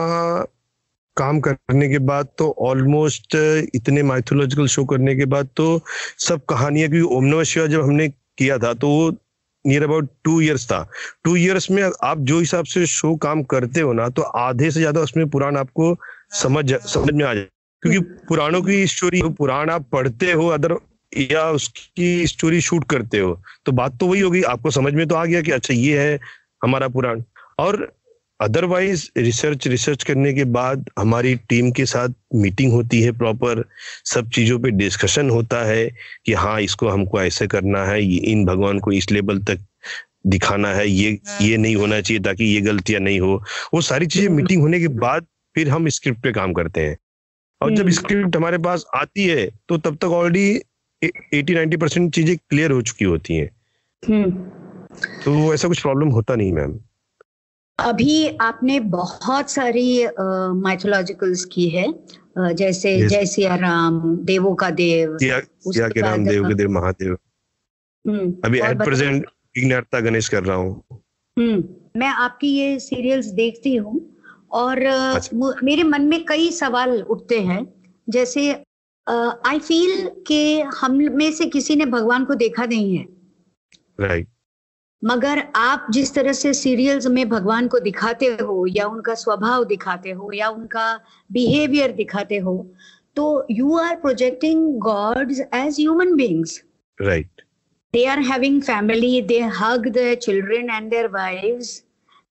काम 1.16 1.40
करने 1.40 1.88
के 1.88 1.98
बाद 1.98 2.28
तो 2.38 2.50
ऑलमोस्ट 2.60 3.34
इतने 3.74 4.02
माइथोलॉजिकल 4.02 4.66
शो 4.66 4.84
करने 4.84 5.14
के 5.16 5.24
बाद 5.24 5.48
तो 5.56 5.66
सब 6.18 6.44
कहानियाँ 6.48 6.88
क्योंकि 6.90 7.14
ओम 7.16 7.24
नमः 7.24 7.42
शिवा 7.42 7.66
जब 7.66 7.82
हमने 7.82 8.08
किया 8.08 8.58
था 8.58 8.72
तो 8.74 8.88
वो 8.88 9.10
नियर 9.64 9.82
अबाउट 9.82 10.08
टू 10.24 10.40
इयर्स 10.40 10.66
था। 10.66 10.82
टू 11.24 11.36
इयर्स 11.36 11.70
में 11.70 11.82
आप 11.82 12.18
जो 12.20 12.38
हिसाब 12.38 12.64
से 12.66 12.86
शो 12.88 13.14
काम 13.18 13.42
करते 13.44 13.80
हो 13.80 13.92
ना 13.92 14.08
तो 14.10 14.22
आधे 14.22 14.70
से 14.70 14.80
ज़्यादा 14.80 15.00
उसमें 15.00 15.28
पुराण 15.30 15.56
आपको 15.56 15.96
समझ 16.34 16.72
समझ 16.74 17.12
में 17.12 17.24
आ 17.24 17.32
जाए। 17.34 17.48
क्योंकि 17.82 17.98
पुराणों 18.28 18.62
की 18.62 18.86
स्टोरी 18.86 19.22
पुराण 19.38 19.70
आप 19.70 19.86
पढ़ते 19.92 20.32
हो 20.32 20.46
अदर, 20.48 20.76
या 21.12 21.48
उसकी 21.50 22.26
स्टोरी 22.26 22.60
शूट 22.60 22.84
करते 22.90 23.18
हो 23.18 23.40
तो 23.66 23.72
बात 23.72 23.98
तो 24.00 24.06
वही 24.06 24.20
होगी। 24.20 24.42
आपको 24.44 24.70
समझ 24.70 24.92
में 24.94 25.06
तो 25.08 25.14
आ 25.14 25.24
गया 25.24 25.40
कि 25.42 25.50
अच्छा 25.52 25.74
ये 25.74 25.98
है 26.00 26.18
हमारा 26.64 26.88
पुराण। 26.88 27.22
और 27.58 27.76
अदरवाइज़ 28.42 29.06
रिसर्च 29.18 29.66
रिसर्च 29.68 30.02
करने 30.04 30.32
के 30.34 30.44
बाद 30.54 30.88
हमारी 30.98 31.34
टीम 31.48 31.70
के 31.72 31.84
साथ 31.86 32.14
मीटिंग 32.34 32.72
होती 32.72 33.00
है 33.02 33.12
प्रॉपर 33.18 33.64
सब 34.04 34.30
चीज़ों 34.30 34.58
पे 34.60 34.70
डिस्कशन 34.70 35.30
होता 35.30 35.64
है 35.66 35.84
कि 36.26 36.32
हाँ 36.32 36.60
इसको 36.60 36.88
हमको 36.88 37.20
ऐसे 37.22 37.46
करना 37.46 37.84
है 37.86 38.02
इन 38.32 38.44
भगवान 38.46 38.78
को 38.78 38.92
इस 38.92 39.10
लेवल 39.12 39.38
तक 39.50 39.64
दिखाना 40.26 40.68
है 40.74 40.88
ये 40.88 41.18
ये 41.42 41.56
नहीं 41.56 41.76
होना 41.76 42.00
चाहिए 42.00 42.22
ताकि 42.22 42.44
ये 42.44 42.60
गलतियाँ 42.60 43.00
नहीं 43.00 43.20
हो। 43.20 43.42
वो 43.74 43.80
सारी 43.80 44.06
चीज़ें 44.06 44.28
मीटिंग 44.28 44.62
होने 44.62 44.80
के 44.80 44.88
बाद 44.98 45.26
फिर 45.56 45.68
हम 45.68 45.88
स्क्रिप्ट 45.88 46.22
पे 46.22 46.32
काम 46.32 46.52
करते 46.52 46.80
हैं। 46.80 46.96
और 47.60 47.74
जब 47.76 47.88
स्क्रिप्ट 47.90 48.24
हम्म। 48.24 48.36
हमारे 48.36 48.58
पास 48.58 48.84
आती 48.94 49.26
है 49.26 49.46
तो 49.68 49.78
तब 49.78 49.96
तक 49.96 50.20
ऑलरेडी 50.20 50.62
एटी 51.34 51.54
नाइनटी 51.54 51.76
परसेंट 51.76 52.14
चीज़ें 52.14 52.36
क्लियर 52.36 52.70
हो 52.70 52.82
चुकी 52.82 53.04
होती 53.04 53.36
हैं। 53.36 53.50
हम्म। 54.02 54.30
तो 55.24 55.52
ऐसा 55.54 55.68
कुछ 55.68 55.80
प्रॉब्लम 55.82 56.08
होता 56.10 56.34
नहीं 56.34 56.52
मैम 56.52 56.78
अभी 57.78 58.36
आपने 58.40 58.78
बहुत 58.90 59.50
सारी 59.50 60.06
माइथोलॉजिकल्स 60.60 61.44
की 61.44 61.68
है 61.68 61.86
जैसे 62.38 62.96
yes. 62.98 63.08
जय 63.08 63.26
सिया 63.26 63.54
राम 63.54 64.00
देवों 64.24 64.54
का 64.54 64.70
देव 64.70 65.16
सिया 65.18 65.88
के 65.88 66.00
राम 66.00 66.24
देव 66.24 66.48
के 66.48 66.54
देव 66.54 66.70
महादेव 66.70 67.16
हम्म, 68.04 68.32
अभी 68.44 68.60
एट 68.60 68.78
प्रेजेंट 68.78 69.26
विघ्नहर्ता 69.56 70.00
गणेश 70.00 70.28
कर 70.28 70.44
रहा 70.44 70.56
हूँ 70.56 70.82
हम्म 71.36 71.62
मैं 72.00 72.08
आपकी 72.08 72.48
ये 72.48 72.78
सीरियल्स 72.80 73.26
देखती 73.34 73.74
हूँ 73.76 74.00
और 74.52 74.82
अच्छा। 74.86 75.54
मेरे 75.62 75.82
मन 75.82 76.02
में 76.02 76.24
कई 76.24 76.50
सवाल 76.50 77.00
उठते 77.02 77.40
हैं 77.40 77.62
जैसे 78.08 78.50
आई 79.06 79.58
फील 79.58 80.08
के 80.26 80.42
हम 80.76 80.98
में 81.14 81.30
से 81.32 81.46
किसी 81.46 81.76
ने 81.76 81.86
भगवान 81.86 82.24
को 82.24 82.34
देखा 82.34 82.66
नहीं 82.66 82.96
है 82.96 83.06
राइट 84.00 84.26
right. 84.26 84.41
मगर 85.04 85.42
आप 85.56 85.86
जिस 85.90 86.14
तरह 86.14 86.32
से 86.32 86.54
सीरियल्स 86.54 87.06
में 87.06 87.28
भगवान 87.28 87.68
को 87.68 87.78
दिखाते 87.78 88.26
हो 88.26 88.66
या 88.66 88.86
उनका 88.86 89.14
स्वभाव 89.14 89.64
दिखाते 89.64 90.10
हो 90.10 90.32
या 90.32 90.48
उनका 90.48 91.00
बिहेवियर 91.32 91.92
दिखाते 91.92 92.36
हो 92.38 92.70
तो 93.16 93.46
you 93.50 93.76
are 93.76 93.96
projecting 93.96 94.78
gods 94.78 95.40
as 95.40 95.76
human 95.80 96.14
beings 96.14 96.64
right 97.02 97.42
they 97.94 98.04
are 98.04 98.18
having 98.18 98.62
family 98.62 99.22
they 99.22 99.40
hug 99.40 99.92
their 99.92 100.16
children 100.16 100.70
and 100.70 100.92
their 100.92 101.08
wives 101.08 101.82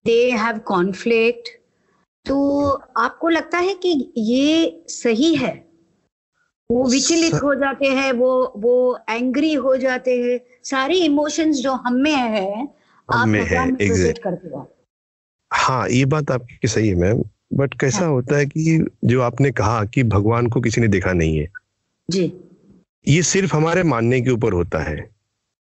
they 0.04 0.30
have 0.30 0.64
conflict. 0.72 1.48
तो 2.26 2.68
आपको 2.96 3.28
लगता 3.28 3.58
है 3.58 3.74
कि 3.74 4.12
ये 4.16 4.84
सही 4.88 5.34
है? 5.34 5.71
वो 6.72 6.90
विचलित 6.90 7.34
हो 7.34 7.54
जाते 7.54 7.86
हैं 7.86 8.12
वो 8.12 8.52
वो 8.56 8.98
एंग्री 9.10 9.54
हो 9.54 9.76
जाते 9.76 10.22
हैं। 10.22 10.40
सारे 10.64 10.94
इमोशंस 10.94 11.56
जो 11.56 11.72
हम 11.72 11.94
में 11.94 12.16
है 12.16 12.68
आप 13.12 13.28
में 13.28 13.42
है 13.42 13.72
करते 14.12 14.48
हो। 14.48 14.76
हाँ 15.52 15.88
ये 15.88 16.04
बात 16.04 16.30
आपकी 16.30 16.68
सही 16.68 16.88
है 16.88 16.94
मैम 16.94 17.24
बट 17.52 17.80
कैसा 17.80 17.98
हाँ. 17.98 18.08
होता 18.08 18.36
है 18.36 18.46
कि 18.46 18.86
जो 19.04 19.22
आपने 19.22 19.50
कहा 19.50 19.84
कि 19.84 20.02
भगवान 20.02 20.46
को 20.46 20.60
किसी 20.60 20.80
ने 20.80 20.88
देखा 20.88 21.12
नहीं 21.12 21.38
है। 21.38 21.48
जी। 22.10 22.32
ये 23.08 23.22
सिर्फ़ 23.22 23.56
हमारे 23.56 23.82
मानने 23.82 24.20
के 24.20 24.30
ऊपर 24.30 24.52
होता 24.52 24.78
है। 24.78 25.10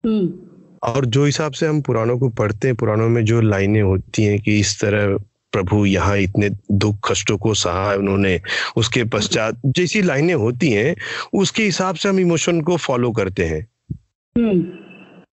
हम्म। 0.06 0.34
और 0.82 1.06
जो 1.06 1.24
हिसाब 1.24 1.52
से 1.52 1.66
हम 1.66 1.80
पुराणों 1.80 2.18
को 2.18 2.28
पढ़ते 2.28 2.68
हैं 2.68 2.76
पुराणों 2.76 3.08
में 3.08 3.24
जो 3.24 3.40
लाइनें 3.40 3.82
होती 3.82 4.22
हैं 4.22 4.40
कि 4.40 4.60
इस 4.60 4.80
तरह 4.80 5.18
प्रभु 5.52 5.84
यहाँ 5.86 6.16
इतने 6.18 6.48
दुख 6.72 7.10
कष्टों 7.10 7.36
को 7.38 7.54
सहा 7.54 7.92
उन्होंने 7.94 8.40
उसके 8.76 9.04
पश्चात 9.04 9.60
जैसी 9.66 10.02
लाइनें 10.02 10.34
होती 10.34 10.70
हैं 10.70 10.94
उसके 11.34 11.62
हिसाब 11.62 11.96
से 11.96 12.08
हम 12.08 12.20
इमोशन 12.20 12.60
को 12.60 12.76
फॉलो 12.76 13.12
करते 13.12 13.44
हैं 13.44 13.60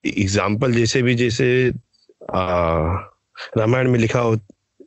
एग्ज़ाम्पल 0.08 0.68
हम्म। 0.68 0.78
जैसे 0.78 1.02
भी 1.02 1.16
जैसे 1.16 1.48
रामायण 3.58 3.92
में 3.92 4.00
लिखा 4.00 4.20
हो 4.20 4.36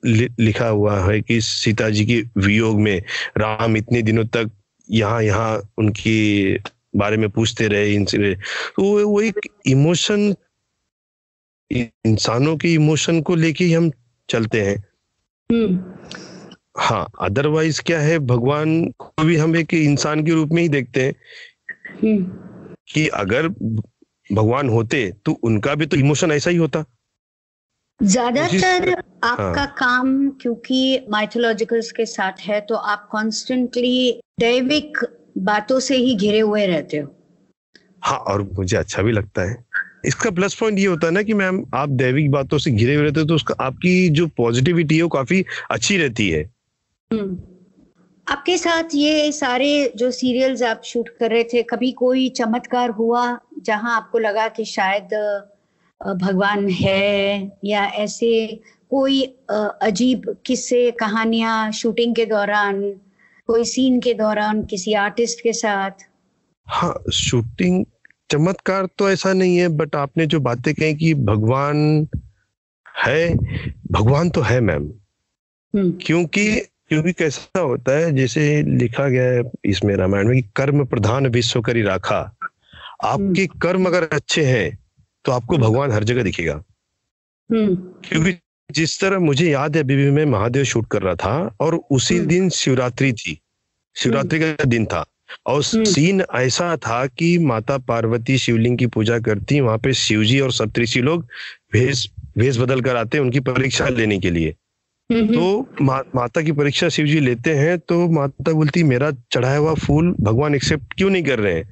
लि, 0.05 0.29
लिखा 0.41 0.69
हुआ 0.69 0.99
है 1.05 1.21
कि 1.21 1.41
सीता 1.41 1.89
जी 1.91 2.05
के 2.07 2.21
वियोग 2.41 2.81
में 2.81 3.03
राम 3.39 3.77
इतने 3.77 4.03
दिनों 4.03 4.25
तक 4.27 4.51
यहाँ 4.89 5.23
यहाँ 5.23 5.71
उनकी 5.79 6.59
बारे 6.97 7.17
में 7.17 7.29
पूछते 7.31 7.67
रहे 7.69 7.95
इनसे 7.95 8.35
तो 8.77 9.09
वो 9.09 9.21
एक 9.21 9.41
इमोशन 9.67 10.35
इंसानों 11.71 12.57
के 12.57 12.73
इमोशन 12.75 13.21
को 13.21 13.35
लेके 13.35 13.65
ही 13.65 13.73
हम 13.73 13.91
चलते 14.29 14.61
हैं। 14.61 14.88
हाँ 16.79 17.11
अदरवाइज़ 17.21 17.83
क्या 17.83 18.01
है 18.01 18.19
भगवान 18.19 18.85
को 18.99 19.25
भी 19.25 19.37
हम 19.37 19.57
एक 19.57 19.75
इंसान 19.75 20.25
के 20.25 20.33
रूप 20.33 20.49
में 20.49 20.63
ही 20.63 20.69
देखते 20.69 21.03
हैं। 21.03 21.15
हम्म। 22.03 22.25
कि 22.93 23.09
अगर 23.09 23.49
भगवान 24.33 24.69
होते 24.69 25.13
तो 25.25 25.33
उनका 25.33 25.75
भी 25.75 25.87
तो 25.87 25.97
इमोशन 25.97 26.33
ऐसा 26.33 26.51
ही 26.51 26.57
होता। 26.57 26.85
ज़्यादातर 28.03 29.03
आपका 29.25 29.61
हाँ. 29.61 29.75
काम 29.79 30.31
क्योंकि 30.31 31.07
माइथोलॉजिकल्स 31.11 31.93
के 31.93 32.07
साथ 32.07 32.33
है 32.41 32.61
तो 32.61 32.75
आप 32.75 33.09
कॉन्स्टेंटली 33.13 34.21
दैविक 34.41 34.99
बातों 35.39 35.81
से 35.81 35.97
ही 35.97 36.17
घिरे 36.17 36.41
हुए 36.41 36.67
रहते 36.67 36.97
हो। 36.97 37.15
हाँ 38.05 38.19
और 38.19 38.43
मुझे 38.43 38.77
अच्छा 38.77 39.03
भी 39.03 39.13
लगता 39.13 39.43
है। 39.43 39.65
इसका 40.05 40.31
प्लस 40.31 40.55
पॉइंट 40.55 40.79
ये 40.79 40.87
होता 40.87 41.07
है 41.07 41.13
ना 41.13 41.23
कि 41.23 41.35
मैम 41.35 41.65
आप 41.75 41.89
दैविक 41.99 42.31
बातों 42.31 42.59
से 42.59 42.71
घिरे 42.71 42.95
हुए 42.95 43.05
रहते 43.05 43.21
हो 43.21 43.27
तो 43.27 43.35
उसका 43.35 43.55
आपकी 43.61 44.09
जो 44.11 44.27
पॉजिटिविटी 44.37 44.97
है 44.97 45.03
वो 45.03 45.09
काफ़ी 45.11 45.45
अच्छी 45.71 45.97
रहती 45.97 46.29
है 46.29 46.43
हम्म। 47.11 47.37
आपके 48.27 48.57
साथ 48.59 48.95
ये 48.95 49.31
सारे 49.33 49.93
जो 49.97 50.11
सीरियल्स 50.11 50.63
आप 50.63 50.81
शूट 50.85 51.09
कर 51.19 51.31
रहे 51.31 51.45
थे 51.45 51.63
कभी 51.65 51.91
कोई 51.95 52.29
चमत्कार 52.37 52.91
हुआ 52.93 53.25
जहाँ 53.63 53.97
आपको 53.97 54.19
लगा 54.19 54.49
कि 54.49 54.65
शायद 54.67 55.15
भगवान 56.01 56.69
है 56.71 57.51
या 57.65 57.85
ऐसे 57.99 58.31
कोई 58.91 59.23
अजीब 59.51 60.35
किस्से 60.47 60.91
कहानियाँ 61.01 61.71
शूटिंग 61.73 62.15
के 62.17 62.27
दौरान 62.27 62.83
कोई 63.49 63.65
सीन 63.65 64.01
के 64.01 64.15
दौरान 64.15 64.63
किसी 64.67 64.93
आर्टिस्ट 64.99 65.41
के 65.41 65.53
साथ 65.55 66.07
हाँ 66.67 66.95
शूटिंग 67.15 67.85
चमत्कार 68.31 68.89
तो 68.99 69.11
ऐसा 69.11 69.33
नहीं 69.33 69.57
है 69.57 69.69
बट 69.69 69.97
आपने 69.97 70.27
जो 70.27 70.41
बातें 70.41 70.75
कही 70.75 70.95
कि 70.95 71.15
भगवान 71.15 72.09
है 73.05 73.35
भगवान 73.91 74.31
तो 74.31 74.41
है 74.41 74.61
मैम। 74.61 74.89
हम्म। 75.77 75.99
क्योंकि 76.03 76.61
क्योंकि 76.61 77.13
कैसा 77.13 77.61
होता 77.61 77.99
है 77.99 78.17
जैसे 78.17 78.63
लिखा 78.63 79.09
गया 79.09 79.23
है 79.23 79.43
इसमें 79.65 79.97
रामायण 79.97 80.29
में 80.29 80.43
कि 80.43 80.51
कर्म 80.57 80.85
प्रधान 80.85 81.27
विश्व 81.27 81.61
करी 81.61 81.83
राखा। 81.83 82.37
आपके 83.05 83.45
हम्म। 83.45 83.59
कर्म 83.59 83.87
अगर 83.87 84.05
अच्छे 84.05 84.45
हैं 84.45 84.79
तो 85.25 85.33
आपको 85.33 85.57
हम्म। 85.57 85.67
भगवान 85.67 85.93
हर 85.93 86.05
जगह 86.05 86.23
दिखेगा। 86.23 86.63
क्योंकि 87.53 88.39
जिस 88.71 89.01
तरह 89.01 89.19
मुझे 89.19 89.51
याद 89.51 89.77
है 89.77 89.83
अभी 89.83 89.97
भी 89.97 90.11
मैं 90.11 90.25
महादेव 90.25 90.65
शूट 90.65 90.87
कर 90.87 91.03
रहा 91.03 91.15
था 91.15 91.57
और 91.61 91.81
उसी 91.91 92.21
दिन 92.21 92.49
शिवरात्रि 92.49 93.13
थी। 93.13 93.41
शिवरात्रि 93.97 94.41
का 94.41 94.65
दिन 94.65 94.87
था। 94.87 95.07
और 95.47 95.63
हम्म। 95.65 95.85
सीन 95.85 96.23
ऐसा 96.37 96.77
था 96.79 97.05
कि 97.09 97.37
माता 97.43 97.79
पार्वती 97.87 98.39
शिवलिंग 98.39 98.79
की 98.79 98.87
पूजा 98.89 99.19
करती 99.21 99.61
वहाँ 99.61 99.79
पे 99.79 99.93
शिवजी 99.97 100.41
और 100.41 100.53
सप्तऋषि 100.53 101.01
लोग 101.01 101.27
भेष 101.73 102.07
भेष 102.39 102.59
बदल 102.59 102.81
कर 102.81 102.97
आते 102.97 103.19
उनकी 103.19 103.41
परीक्षा 103.43 103.89
लेने 103.91 104.19
के 104.19 104.31
लिए 104.31 104.55
तो 105.11 105.69
मा, 105.81 106.03
माता 106.15 106.41
की 106.43 106.53
परीक्षा 106.53 106.89
शिव 106.89 107.07
जी 107.07 107.21
लेते 107.21 107.55
हैं 107.55 107.79
तो 107.79 108.09
माता 108.11 108.53
बोलती 108.53 108.83
मेरा 108.85 109.11
चढ़ाया 109.33 109.59
हुआ 109.59 109.75
फूल 109.77 110.15
भगवान 110.21 110.55
एक्सेप्ट 110.55 110.95
क्यों 110.95 111.11
नहीं 111.11 111.23
कर 111.23 111.39
रहे 111.39 111.55
हैं 111.55 111.65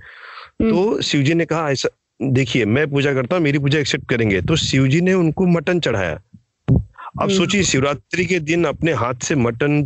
हम्म। 0.63 0.71
तो 0.71 1.03
शिव 1.03 1.23
जी 1.23 1.35
ने 1.35 1.45
कहा 1.45 1.71
ऐसा 1.71 1.89
देखिए 2.21 2.65
मैं 2.67 2.89
पूजा 2.91 3.13
करता 3.15 3.37
हूँ 3.37 3.43
मेरी 3.45 3.59
पूजा 3.59 3.79
एक्सेप्ट 3.79 4.09
करेंगे 4.09 4.41
तो 4.43 4.57
शिव 4.59 4.87
जी 4.89 5.01
ने 5.01 5.15
उनको 5.15 5.47
मटन 5.49 5.81
चढ़ाया 5.81 6.13
अब 6.13 7.23
हम्म। 7.23 7.35
सोचिए 7.35 7.63
शिवरात्रि 7.63 8.25
के 8.25 8.39
दिन 8.41 8.65
अपने 8.65 8.93
हाथ 8.95 9.23
से 9.23 9.35
मटन 9.37 9.83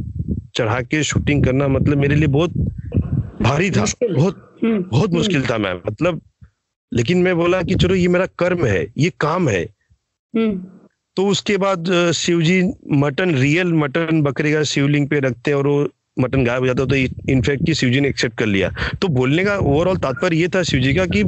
चढ़ा 0.56 0.80
के 0.82 1.02
शूटिंग 1.02 1.44
करना 1.44 1.68
मतलब 1.68 1.98
मेरे 1.98 2.14
लिए 2.14 2.28
बहुत 2.28 2.52
भारी 3.42 3.70
था। 3.70 3.84
बहुत 4.02 4.58
हम्म, 4.62 4.82
बहुत 4.82 5.08
हम्म। 5.08 5.18
मुश्किल 5.18 5.46
था 5.50 5.58
मैम 5.58 5.80
मतलब 5.86 6.20
लेकिन 6.92 7.18
मैं 7.22 7.36
बोला 7.36 7.62
कि 7.62 7.74
चलो 7.74 7.94
ये 7.94 8.08
मेरा 8.08 8.26
कर्म 8.38 8.64
है 8.66 8.86
ये 8.98 9.10
काम 9.20 9.48
है। 9.48 9.62
हम्म। 10.34 10.58
तो 11.16 11.26
उसके 11.26 11.56
बाद 11.56 11.90
शिवजी 12.14 12.62
मटन 12.92 13.34
रियल 13.34 13.72
मटन 13.74 14.22
बकरे 14.22 14.52
का 14.52 14.62
शिवलिंग 14.64 15.08
पे 15.08 15.20
रखते 15.20 15.50
हैं 15.50 15.58
और 15.58 15.66
वो 15.66 15.88
मटन 16.18 16.44
गायब 16.44 16.60
हो 16.60 16.66
जाता 16.66 16.84
तो 16.84 16.94
इनफैक्ट 17.32 17.66
की 17.66 17.74
शिव 17.74 17.90
जी 17.90 18.00
ने 18.00 18.08
एक्सेप्ट 18.08 18.36
कर 18.38 18.46
लिया। 18.46 18.70
तो 19.02 19.08
बोलने 19.08 19.44
का 19.44 19.56
ओवरऑल 19.56 19.96
तात्पर्य 19.96 20.36
ये 20.36 20.48
था 20.48 20.62
शिवजी 20.62 20.94
का 20.94 21.06
कि 21.06 21.22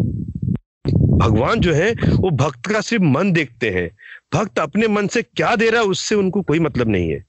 भगवान 1.17 1.61
जो 1.61 1.73
है 1.73 1.93
वो 1.93 2.31
भक्त 2.37 2.67
का 2.67 2.81
सिर्फ़ 2.81 3.05
मन 3.05 3.33
देखते 3.33 3.71
हैं। 3.71 3.89
भक्त 4.35 4.59
अपने 4.59 4.89
मन 4.89 5.07
से 5.07 5.23
क्या 5.23 5.55
दे 5.57 5.71
रहा 5.71 5.81
है 5.81 5.87
उससे 5.87 6.15
उनको 6.15 6.43
कोई 6.43 6.59
मतलब 6.59 6.89
नहीं 6.89 7.11
है। 7.11 7.25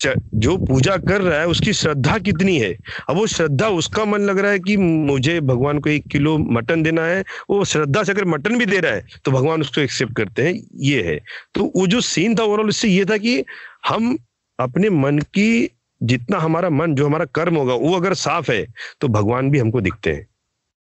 जो 0.00 0.56
पूजा 0.58 0.96
कर 0.98 1.20
रहा 1.20 1.38
है 1.40 1.46
उसकी 1.46 1.72
श्रद्धा 1.72 2.16
कितनी 2.18 2.58
है? 2.58 2.72
अब 3.08 3.16
वो 3.16 3.26
श्रद्धा 3.26 3.68
उसका 3.68 4.04
मन 4.04 4.20
लग 4.20 4.38
रहा 4.38 4.50
है 4.50 4.58
कि 4.58 4.76
मुझे 4.76 5.40
भगवान 5.40 5.78
को 5.78 5.90
एक 5.90 6.06
किलो 6.08 6.36
मटन 6.38 6.82
देना 6.82 7.02
है। 7.02 7.24
वो 7.50 7.64
श्रद्धा 7.64 8.02
से 8.02 8.12
अगर 8.12 8.24
मटन 8.24 8.58
भी 8.58 8.66
दे 8.66 8.80
रहा 8.80 8.92
है 8.92 9.06
तो 9.24 9.30
भगवान 9.30 9.60
उसको 9.60 9.80
एक्सेप्ट 9.80 10.16
करते 10.16 10.42
हैं 10.42 10.54
ये 10.82 11.02
है। 11.02 11.18
तो 11.54 11.72
वो 11.76 11.86
जो 11.86 12.00
सीन 12.00 12.34
था 12.34 12.44
ओवरऑल 12.44 12.68
इससे 12.68 12.88
ये 12.88 13.04
था 13.04 13.16
कि 13.16 13.44
हम 13.88 14.16
अपने 14.58 14.90
मन 14.90 15.18
की 15.18 15.70
जितना 16.02 16.38
हमारा 16.38 16.70
मन 16.70 16.94
जो 16.94 17.06
हमारा 17.06 17.24
कर्म 17.24 17.56
होगा 17.56 17.74
वो 17.74 17.94
अगर 17.96 18.14
साफ़ 18.14 18.50
है 18.52 18.66
तो 19.00 19.08
भगवान 19.08 19.50
भी 19.50 19.58
हमको 19.58 19.80
दिखते 19.80 20.12
हैं। 20.12 20.26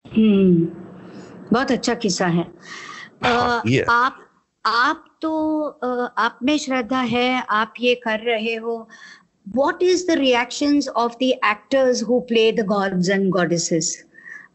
हम्म 0.06 0.64
बहुत 1.52 1.70
अच्छा 1.72 1.94
किस्सा 1.94 2.26
है। 2.26 2.44
हाँ, 3.24 3.62
आ, 3.62 3.92
आप 3.92 4.18
आप 4.64 5.04
तो 5.22 5.64
आप 6.18 6.38
में 6.42 6.56
श्रद्धा 6.58 7.00
है, 7.00 7.42
आप 7.50 7.74
ये 7.80 7.94
कर 8.04 8.20
रहे 8.26 8.54
हो। 8.56 8.88
What 9.46 9.82
is 9.82 10.06
the 10.06 10.18
reaction 10.18 10.80
of 10.96 11.14
the 11.22 11.32
actors 11.46 12.02
who 12.08 12.20
play 12.28 12.50
the 12.52 12.64
gods 12.66 13.08
and 13.10 13.28
goddesses 13.32 13.96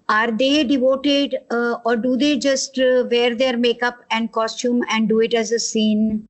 are 0.10 0.32
they 0.42 0.64
devoted 0.64 1.36
और 1.54 1.96
do 1.96 2.16
they 2.16 2.36
just 2.46 2.80
wear 3.12 3.36
their 3.36 3.56
makeup 3.58 4.02
and 4.14 4.30
costume 4.30 4.84
and 4.92 5.10
do 5.10 5.22
it 5.22 5.34
as 5.34 5.54
a 5.54 5.58
scene 5.66 6.24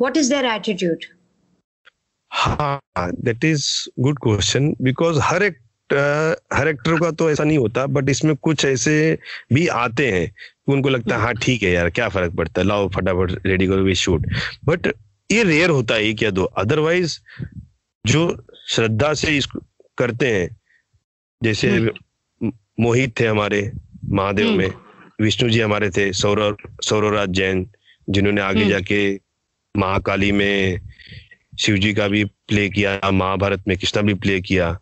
what 0.00 0.16
is 0.16 0.30
their 0.30 0.46
attitude 0.46 1.04
हाँ 2.30 2.80
that 2.96 3.44
is 3.44 3.68
good 4.00 4.18
question 4.22 4.74
because 4.82 5.18
हर 5.22 5.42
एक 5.42 5.58
हर 5.90 6.68
actor 6.68 6.98
का 7.00 7.10
तो 7.12 7.30
ऐसा 7.30 7.44
नहीं 7.44 7.58
होता 7.58 7.86
but 7.88 8.08
इसमें 8.08 8.34
कुछ 8.38 8.64
ऐसे 8.64 8.96
भी 9.52 9.66
आते 9.76 10.10
हैं 10.10 10.30
उनको 10.68 10.88
लगता 10.88 11.16
है 11.16 11.22
हाँ 11.22 11.34
ठीक 11.36 11.62
है 11.62 11.70
यार 11.70 11.90
क्या 11.90 12.08
फ़र्क 12.08 12.34
पड़ता 12.34 12.60
है 12.60 12.66
लाओ 12.66 12.88
फटाफट 12.88 13.46
रेडी 13.46 13.66
करो 13.66 13.82
वी 13.82 13.94
शूट 13.96 14.26
बट 14.64 14.92
ये 15.30 15.42
रेयर 15.44 15.70
होता 15.70 15.94
है 15.94 16.12
क्या 16.14 16.30
दो 16.30 16.44
अदरवाइज़ 16.56 17.18
जो 18.04 18.26
श्रद्धा 18.68 19.12
से 19.14 19.36
इसको 19.36 19.60
करते 19.98 20.26
हैं 20.28 20.48
जैसे 21.42 21.70
हम्म। 21.70 22.52
मोहित 22.80 23.18
थे 23.20 23.26
हमारे 23.26 23.70
महादेव 24.10 24.46
हम्म। 24.46 24.58
में 24.58 24.70
विष्णु 25.20 25.48
जी 25.50 25.60
हमारे 25.60 25.90
थे 25.90 26.12
सौरव 26.14 26.56
सौरवराज 26.84 27.28
जैन 27.30 27.66
जिन्होंने 28.08 28.40
आगे 28.40 28.60
हम्म। 28.60 28.70
जाके 28.70 29.20
महाकाली 29.74 30.32
में 30.32 30.80
शिव 31.58 31.76
जी 31.76 31.92
का 31.94 32.08
भी 32.08 32.24
प्ले 32.24 32.68
किया 32.68 33.10
महाभारत 33.12 33.62
में 33.68 33.76
कृष्णा 33.78 34.02
भी 34.02 34.14
प्ले 34.16 34.40
किया 34.40 34.76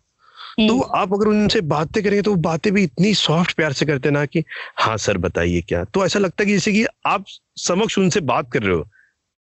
तो 0.57 0.73
हम्म। 0.73 0.99
आप 0.99 1.13
अगर 1.13 1.27
उनसे 1.27 1.61
बातें 1.61 2.03
करेंगे 2.03 2.21
तो 2.21 2.31
वो 2.31 2.37
बातें 2.41 2.73
भी 2.73 2.83
इतनी 2.83 3.13
सॉफ्ट 3.13 3.55
प्यार 3.55 3.73
से 3.73 3.85
करते 3.85 4.11
ना 4.11 4.25
कि 4.25 4.43
हाँ 4.77 4.97
सर 4.97 5.17
बताइए 5.17 5.61
क्या? 5.61 5.83
तो 5.83 6.05
ऐसा 6.05 6.19
लगता 6.19 6.43
है 6.43 6.45
कि 6.45 6.53
जैसे 6.53 6.73
कि 6.73 6.85
आप 7.05 7.25
समक्ष 7.57 7.97
उनसे 7.97 8.19
बात 8.21 8.51
कर 8.51 8.63
रहे 8.63 8.75
हो। 8.75 8.87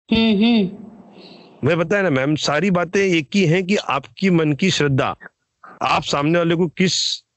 हम्म, 0.08 0.44
हम्म। 0.44 1.68
मैं 1.68 1.78
बताया 1.78 2.02
ना 2.02 2.10
मैम 2.10 2.34
सारी 2.34 2.70
बातें 2.70 3.00
एक 3.00 3.28
ही 3.34 3.44
हैं 3.46 3.64
कि 3.66 3.76
आपकी 3.76 4.30
मन 4.30 4.52
की 4.52 4.70
श्रद्धा 4.70 5.14
आप 5.82 6.02
सामने 6.02 6.38
वाले 6.38 6.54
को 6.54 6.66
किस 6.68 6.94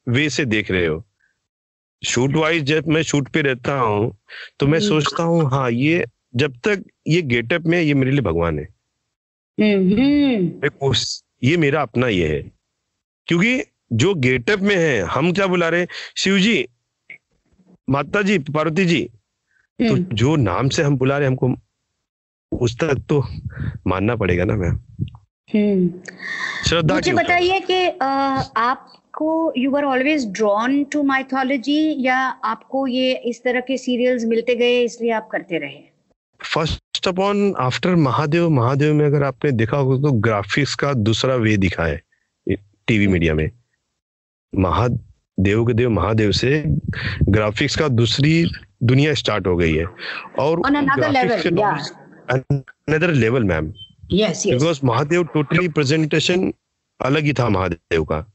वे 0.10 0.30
से 0.30 0.46
देख 0.46 0.72
रहे 0.72 0.86
हो। 0.86 1.04
शूट 2.06 2.36
वाइज 2.36 2.64
जब 2.64 2.88
मैं 2.88 3.02
शूट 3.02 3.30
पे 3.30 3.42
रहता 3.42 3.80
हूँ 3.80 4.18
तो 4.60 4.68
मैं 4.68 4.80
सोचता 4.80 5.24
हूँ 5.24 5.50
हाँ 5.52 5.70
ये 5.72 6.06
जब 6.36 6.58
तक 6.58 6.84
ये 7.08 7.22
गेटअप 7.22 7.66
में 7.66 7.82
ये 7.82 7.94
मेरे 7.94 8.12
लिए 8.12 8.22
भगवान 8.22 8.60
है। 8.60 8.68
ये 11.44 11.58
मेरा 11.58 11.82
अपना 11.82 12.08
ये 12.08 12.28
है। 12.28 12.55
क्योंकि 13.28 13.64
जो 13.94 14.14
गेटअप 14.16 14.60
में 14.62 14.76
है 14.76 15.02
हम 15.08 15.32
क्या 15.34 15.48
बुला 15.48 15.70
रहे 15.70 15.88
शिव 16.18 16.38
जी 16.40 16.66
माता 17.88 18.22
जी 18.22 18.38
पार्वती 18.40 18.86
जी 18.86 19.02
तो 19.80 19.94
हम्म। 19.94 20.16
जो 20.16 20.36
नाम 20.36 20.70
से 20.70 20.84
हम 20.84 20.98
बुला 20.98 21.18
रहे 21.18 21.28
हमको 21.28 21.54
उस 22.52 22.78
तक 22.80 23.02
तो 23.10 23.24
मानना 23.88 24.16
पड़ेगा 24.16 24.44
ना 24.44 24.56
मैम। 24.56 24.80
हम्म। 25.50 25.90
श्रद्धा 26.68 26.96
मुझे 26.96 27.14
बताइए 27.14 27.60
कि 27.70 27.88
आपको 28.02 29.54
you 29.58 29.76
are 29.76 29.84
always 29.86 30.26
drawn 30.32 30.84
to 30.84 31.04
mythology 31.04 32.06
या 32.06 32.18
आपको 32.46 32.86
ये 32.88 33.14
इस 33.30 33.44
तरह 33.44 33.60
के 33.68 33.78
सीरियल्स 33.78 34.26
मिलते 34.26 34.56
गए 34.56 34.82
इसलिए 34.84 35.12
आप 35.12 35.28
करते 35.32 35.58
रहे? 35.58 35.82
First 36.40 37.08
upon 37.08 37.54
after 37.60 37.96
Mahadev 37.98 38.50
Mahadev 38.50 38.94
में 38.94 39.06
अगर 39.06 39.24
आपने 39.24 39.52
देखा 39.54 39.78
होगा 39.78 40.02
तो 40.02 40.12
ग्राफिक्स 40.22 40.76
का 40.76 40.94
दूसरा 40.94 41.36
वे 41.38 41.58
दिखा 41.58 41.86
है। 41.86 42.02
टीवी 42.88 43.08
मीडिया 43.08 43.34
में। 43.34 43.50
महादेव 44.54 45.66
के 45.66 45.74
देव 45.74 45.90
महादेव 45.90 46.32
से 46.32 46.64
ग्राफिक्स 47.30 47.76
का 47.76 47.88
दूसरी 47.88 48.46
दुनिया 48.84 49.14
स्टार्ट 49.14 49.48
हो 49.48 49.56
गई 49.58 49.76
है। 49.76 49.86
और 50.40 50.62
another 52.90 53.12
level 53.14 53.44
ma'am 53.44 53.68
because 54.12 54.80
Mahadev 54.84 55.24
totally 55.24 55.68
presentation 55.68 56.54
अलग 57.00 57.24
ही 57.24 57.34
था 57.34 57.50
महादेव 57.50 58.04
का। 58.04 58.26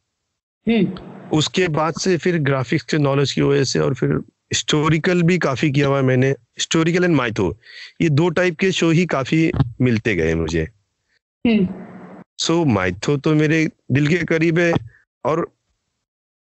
hmm. 0.69 0.87
उसके 1.33 1.69
बाद 1.69 1.95
से 1.95 2.17
फिर 2.17 2.39
ग्राफिक्स 2.39 2.85
के 2.85 2.99
नॉलेज 2.99 3.33
की 3.33 3.43
वजह 3.43 3.65
से 3.65 3.79
और 3.79 3.95
फिर 3.95 4.11
हिस्टोरिकल 4.53 5.23
भी 5.23 5.39
काफ़ी 5.39 5.71
किया 5.71 5.89
हुआ 5.89 6.03
मैंने। 6.03 6.31
हिस्टोरिकल 6.31 7.05
एंड 7.05 7.15
माइथो 7.17 7.59
ये 8.03 8.09
दो 8.09 8.29
टाइप 8.29 8.57
के 8.59 8.73
शो 8.73 8.91
ही 8.91 9.07
काफ़ी 9.07 9.51
मिलते 9.81 10.15
गए 10.15 10.35
मुझे। 10.35 10.69
hmm. 11.47 11.67
सो 12.41 12.61
so, 12.61 12.67
माइथो 12.67 13.17
तो 13.17 13.35
मेरे 13.35 13.69
दिल 13.93 14.07
के 14.09 14.25
करीब 14.25 14.59
है 14.59 14.73
और 15.25 15.41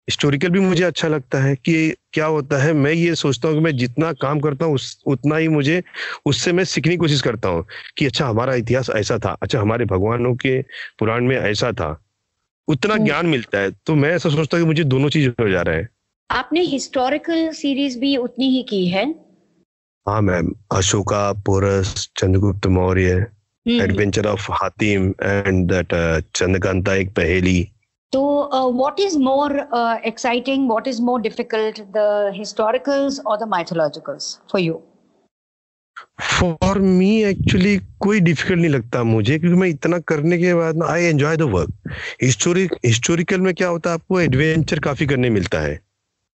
हिस्टोरिकल 0.09 0.49
भी 0.49 0.61
मुझे 0.61 0.85
अच्छा 0.85 1.09
लगता 1.09 1.39
है 1.39 1.55
कि 1.57 1.95
क्या 2.13 2.27
होता 2.27 2.63
है 2.63 2.73
मैं 2.73 2.93
ये 2.93 3.15
सोचता 3.15 3.49
हूँ 3.49 3.57
कि 3.57 3.63
मैं 3.63 3.77
जितना 3.77 4.13
काम 4.13 4.41
करता 4.41 4.67
हूँ 4.67 4.79
उतना 5.07 5.37
ही 5.37 5.49
मुझे 5.49 5.83
उससे 6.27 6.53
मैं 6.53 6.65
सीखने 6.65 6.93
की 6.93 6.97
कोशिश 6.97 7.23
करता 7.23 7.49
हूँ 7.49 7.67
कि 7.99 8.07
अच्छा 8.07 8.27
हमारा 8.27 8.55
इतिहास 8.55 8.91
ऐसा 8.91 9.19
था 9.19 9.37
अच्छा 9.43 9.61
हमारे 9.61 9.85
भगवानों 9.85 10.35
के 10.35 10.61
पुराण 10.99 11.25
में 11.25 11.37
ऐसा 11.37 11.73
था 11.73 12.01
उतना 12.69 12.95
हम्म। 12.95 13.05
ज्ञान 13.05 13.27
मिलता 13.27 13.59
है। 13.59 13.71
तो 13.87 13.95
मैं 13.95 14.11
ऐसा 14.11 14.29
सोचता 14.29 14.57
हूँ 14.57 14.65
कि 14.65 14.67
मुझे 14.67 14.85
दोनों 14.85 15.09
चीज़ 15.09 15.29
हो 15.29 15.49
जा 15.49 15.63
रहा 15.63 15.75
है। 15.75 15.89
आपने 16.31 16.61
हिस्टोरिकल 16.61 17.49
सीरीज़ 17.53 17.99
भी 17.99 18.17
उतनी 18.17 18.49
ही 18.49 18.63
की 18.63 18.87
है? 18.89 19.05
हाँ 20.09 20.21
ma'am 20.23 20.55
Ashoka 20.73 21.33
Porus 21.33 22.11
Chandragupta 22.17 22.67
Maurya 22.67 23.27
adventure 23.67 24.27
of 24.27 24.51
Hatim 24.53 25.13
and 25.23 25.73
that 25.73 25.95
Chandrakanta 26.35 26.95
एक 26.95 27.11
पहेली 27.11 27.63
तो 28.13 28.23
what 28.73 29.01
is 29.01 29.19
more 29.19 29.59
exciting 30.07 30.69
what 30.69 30.89
is 30.89 31.03
more 31.03 31.21
difficult 31.21 31.81
the 31.97 32.33
historicals 32.35 33.21
और 33.27 33.39
the 33.39 33.49
mythologicals 33.49 34.39
for 34.53 34.61
you 34.61 34.83
for 36.21 36.79
me 36.79 37.23
actually 37.25 37.77
कोई 38.01 38.21
डिफ़िकल्ट 38.21 38.59
नहीं 38.61 38.71
लगता 38.71 39.03
मुझे 39.05 39.39
क्योंकि 39.39 39.59
मैं 39.59 39.69
इतना 39.69 39.99
करने 39.99 40.39
के 40.39 40.55
बाद 40.55 40.77
ना 40.77 40.87
I 40.87 41.05
enjoy 41.05 41.37
the 41.37 41.43
work 41.43 41.93
historic 42.23 42.75
historical 42.87 43.41
में 43.41 43.55
क्या 43.55 43.69
होता 43.69 43.91
है 43.91 43.95
आपको 43.95 44.21
एडवेंचर 44.21 44.79
काफ़ी 44.79 45.07
करने 45.07 45.31
मिलता 45.31 45.61
है। 45.61 45.81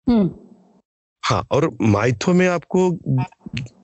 Hmm. 0.09 0.27
हाँ 1.23 1.47
और 1.51 1.77
माइथो 1.81 2.33
में 2.33 2.47
आपको 2.47 2.99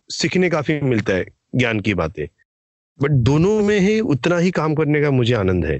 सीखने 0.09 0.49
काफ़ी 0.49 0.79
मिलता 0.81 1.13
है 1.13 1.25
ज्ञान 1.55 1.79
की 1.79 1.93
बातें। 1.93 2.27
बट 3.01 3.11
दोनों 3.27 3.59
में 3.61 3.79
ही 3.79 3.99
उतना 3.99 4.37
ही 4.37 4.51
काम 4.51 4.75
करने 4.75 5.01
का 5.01 5.11
मुझे 5.11 5.33
आनंद 5.35 5.65
है। 5.65 5.79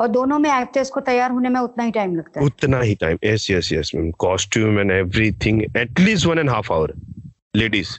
और 0.00 0.08
दोनों 0.08 0.38
में 0.38 0.50
एक्टर्स 0.50 0.90
को 0.90 1.00
तैयार 1.00 1.30
होने 1.30 1.48
में 1.48 1.60
उतना 1.60 1.84
ही 1.84 1.90
टाइम 1.90 2.16
लगता 2.16 2.40
है। 2.40 2.46
उतना 2.46 2.80
ही 2.80 2.94
time 2.94 3.18
yes 3.24 3.50
yes 3.50 3.72
yes 3.72 3.90
ma'am 3.94 4.10
costume 4.18 4.78
and 4.80 4.90
everything 4.92 5.62
at least 5.76 6.26
one 6.26 6.38
and 6.38 6.50
half 6.50 6.72
hour 6.72 6.92
ladies 7.56 7.90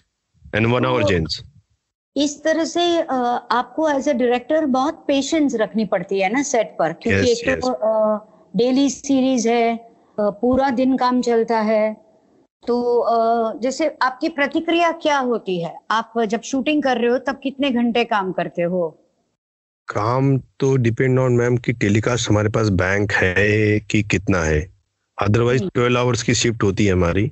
and 0.56 0.68
one 0.68 0.86
hour 0.86 1.04
gents 1.04 1.44
इस 2.16 2.44
तरह 2.44 2.64
से 2.66 3.02
आपको 3.02 3.90
एज 3.90 4.08
ए 4.10 4.14
डायरेक्टर 4.14 4.66
बहुत 4.66 5.04
पेशेंस 5.08 5.56
रखनी 5.56 5.86
पड़ती 5.86 6.20
है 6.20 6.34
ना 6.34 6.42
सेट 6.44 6.76
पर? 6.80 6.94
क्योंकि 6.94 7.34
yes, 7.34 7.38
एक 7.40 7.50
yes. 7.50 7.60
तो 7.66 8.50
डेली 8.56 8.90
सीरीज़ 8.90 9.50
है 9.50 9.90
पूरा 10.20 10.70
दिन 10.70 10.98
काम 10.98 11.22
चलता 11.22 11.60
है 11.60 11.84
तो 12.68 13.60
जैसे 13.60 13.98
आपकी 14.02 14.30
प्रतिक्रिया 14.30 14.92
क्या 14.92 15.18
होती 15.20 15.62
है? 15.64 15.74
आप 15.92 16.14
जब 16.28 16.42
शूटिंग 16.42 16.84
कर 16.84 16.98
रहे 16.98 17.12
हो 17.12 17.18
तब 17.18 17.40
कितने 17.44 17.72
घंटे 17.72 18.04
काम 18.06 18.32
करते 18.32 18.62
हो? 18.62 18.90
काम 19.88 20.38
तो 20.60 20.76
डिपेंड 20.78 21.20
ऑन 21.20 21.34
मैम 21.34 21.58
कि 21.58 21.74
टेलीकास्ट 21.74 22.30
हमारे 22.30 22.50
पास 22.50 22.70
बैंक 22.70 23.12
है 23.12 23.80
कि 23.80 24.02
कितना 24.04 24.44
है। 24.44 24.60
अदरवाइज़ 25.18 25.64
ट्वेल्व 25.74 26.00
आवर्स 26.00 26.24
की 26.24 26.34
शिफ्ट 26.34 26.64
होती 26.64 26.86
है 26.86 26.94
हमारी। 26.94 27.32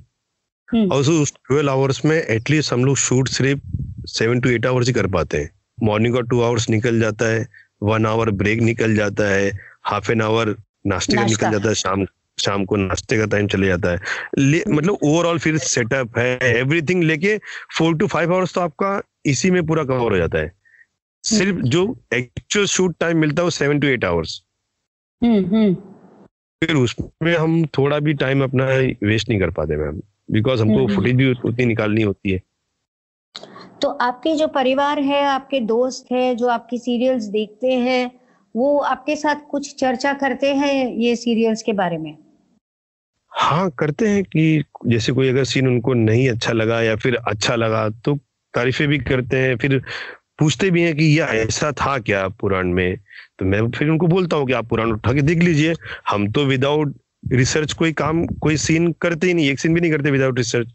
हम्म। 0.70 0.92
और 0.92 1.02
उस 1.02 1.34
ट्वेल्व 1.48 1.72
आवर्स 1.72 2.04
में 2.06 2.16
एटलीस्ट 2.18 2.74
हम 2.74 2.86
लोग 2.86 2.98
शूट 2.98 3.28
सिर्फ़ 3.28 3.62
सेवन 4.08 4.40
टू 4.42 4.50
एट 4.50 4.66
आवर्स 4.66 4.88
ही 4.88 4.94
कर 4.94 5.08
पाते 5.08 5.38
हैं। 5.38 5.50
मॉर्निंग 5.84 6.14
का 6.14 6.22
टू 6.22 6.42
आवर्स 6.42 6.70
निकल 6.70 7.00
जाता 7.00 7.26
है 7.26 7.48
वन 7.84 8.06
आवर 8.06 8.32
ब्रेक 8.32 8.62
निकल 8.62 8.96
जाता 8.96 9.30
है 9.30 9.52
हाफ़ 9.84 10.12
एन 10.12 10.22
आवर 10.22 10.56
नाश्ते 10.88 11.16
का 11.16 11.24
निकल 11.24 11.52
जाता 11.52 11.68
है 11.70 11.76
शाम 11.76 12.06
शाम 12.40 12.66
को 12.66 12.76
नाश्ते 12.76 13.18
का 13.18 13.26
टाइम 13.26 13.48
चले 13.48 13.68
जाता 13.68 13.92
है। 13.92 14.64
मतलब 14.70 14.98
ओवरऑल 15.04 15.40
फिर 15.40 15.58
सेटअप 15.58 16.18
है 16.18 16.38
एवरीथिंग 16.50 17.04
लेके 17.04 17.38
फोर 17.78 17.96
टू 17.98 18.08
फाइव 18.08 18.34
आवर्स 18.34 18.54
तो 18.54 18.62
आपका 18.62 19.02
इसी 19.26 19.52
में 19.52 19.66
पूरा 19.68 19.84
कवर 19.84 20.12
हो 20.12 20.18
जाता 20.18 20.40
है। 20.40 20.52
सिर्फ़ 21.24 21.62
जो 21.68 21.84
एक्चुअल 22.14 22.66
शूट 22.66 22.96
टाइम 23.00 23.18
मिलता 23.18 23.42
है 23.42 23.44
वो 23.44 23.50
सेवन 23.50 23.80
टू 23.80 23.88
एट 23.88 24.06
आवर्स 24.06 24.42
फिर 25.22 26.76
उसमें 26.76 27.36
हम 27.38 27.66
थोड़ा 27.78 28.00
भी 28.00 28.14
टाइम 28.14 28.44
अपना 28.44 28.66
वेस्ट 29.08 29.30
नहीं 29.30 29.40
कर 29.40 29.50
पाते 29.50 29.76
मैम 29.78 30.02
बिकॉज़ 30.32 30.62
हमको 30.62 30.88
फुटेज 30.88 31.14
हम्म, 31.14 31.24
हम्म। 31.24 31.34
भी 31.42 31.50
उतनी 31.50 31.66
निकालनी 31.66 32.02
होती 32.02 32.32
है। 32.32 32.42
तो 33.82 33.90
आपके 33.90 34.36
जो 34.36 34.48
परिवार 34.48 35.00
है 35.00 35.22
आपके 35.24 35.60
दोस्त 35.60 36.12
है 36.12 36.36
जो 36.36 36.48
आपकी 36.48 36.78
सीरियल्स 36.78 37.24
देखते 37.24 37.74
हैं 37.74 38.12
वो 38.56 38.78
आपके 38.80 39.16
साथ 39.16 39.36
कुछ 39.52 39.74
चर्चा 39.76 40.14
करते 40.14 40.54
हैं 40.56 40.74
ये 40.94 41.16
सीरियल्स 41.16 41.62
के 41.62 41.74
बारे 41.74 41.98
में? 41.98 42.18
हाँ 43.32 43.70
करते 43.70 44.08
हैं 44.08 44.24
कि 44.24 44.64
जैसे 44.86 45.12
कोई 45.12 45.30
अगर 45.30 45.44
सीन 45.44 45.68
उनको 45.68 45.94
नहीं 45.94 46.30
अच्छा 46.30 46.54
लगा 46.54 46.82
या 46.82 46.96
फिर 46.96 47.16
अच्छा 47.16 47.56
लगा 47.56 47.90
तो 47.90 48.16
तारीफें 48.54 48.88
भी 48.88 48.98
करते 48.98 49.38
हैं, 49.38 49.58
फिर 49.58 49.82
पूछते 50.40 50.72
भी 50.72 50.82
हैं 50.82 50.96
कि 50.96 51.06
यह 51.06 51.26
ऐसा 51.26 51.72
था 51.72 51.98
क्या 52.00 52.28
पुराण 52.28 52.68
में? 52.68 52.98
तो 53.40 53.46
मैं 53.46 53.72
फिर 53.72 53.90
उनको 53.90 54.08
बोलता 54.08 54.38
हूँ 54.38 54.48
कि 54.48 54.54
आप 54.54 54.68
पुराण 54.68 54.92
उठा 54.92 55.14
के 55.14 55.22
देख 55.22 55.38
लीजिए। 55.38 55.74
हम 56.10 56.32
तो 56.32 56.46
विदाउट 56.46 56.96
रिसर्च 57.34 57.74
कोई 57.74 57.94
काम, 57.94 58.26
कोई 58.26 58.58
सीन 58.58 58.92
करते 58.92 59.28
ही 59.28 59.34
नहीं, 59.34 59.50
एक 59.50 59.60
सीन 59.60 59.74
भी 59.74 59.82
नहीं 59.82 59.92
करते 59.92 60.12
विदाउट 60.12 60.38
रिसर्च। 60.38 60.68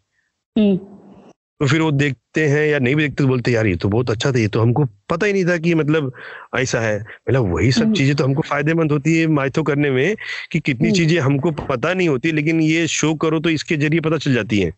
तो 1.62 1.66
फिर 1.66 1.80
वो 1.80 1.90
देखते 1.92 2.46
हैं 2.46 2.64
या 2.66 2.78
नहीं 2.78 2.94
भी 2.94 3.02
देखते 3.02 3.22
तो 3.22 3.28
बोलते 3.28 3.50
यार 3.50 3.66
ये 3.66 3.76
तो 3.76 3.88
बहुत 3.88 4.10
अच्छा 4.10 4.30
था 4.32 4.38
ये 4.38 4.48
तो 4.48 4.60
हमको 4.60 4.84
पता 5.10 5.26
ही 5.26 5.32
नहीं 5.32 5.44
था 5.44 5.56
कि 5.56 5.74
मतलब 5.74 6.12
ऐसा 6.58 6.80
है। 6.80 6.98
मतलब 7.00 7.52
वही 7.54 7.70
सब 7.72 7.82
हम्म। 7.82 7.94
चीज़ें 7.94 8.14
तो 8.16 8.24
हमको 8.24 8.42
फ़ायदेमंद 8.42 8.92
होती 8.92 9.16
है 9.18 9.26
माइथो 9.26 9.62
करने 9.62 9.90
में 9.90 10.16
कि 10.52 10.60
कितनी 10.60 10.88
हम्म। 10.88 10.96
चीज़ें 10.96 11.20
हमको 11.20 11.50
पता 11.50 11.92
नहीं 11.94 12.08
होती 12.08 12.32
लेकिन 12.32 12.60
ये 12.60 12.86
शो 12.86 13.14
करो 13.14 13.40
तो 13.40 13.50
इसके 13.50 13.76
ज़रिए 13.76 14.00
पता 14.00 14.18
चल 14.18 14.34
जाती 14.34 14.60
है। 14.60 14.72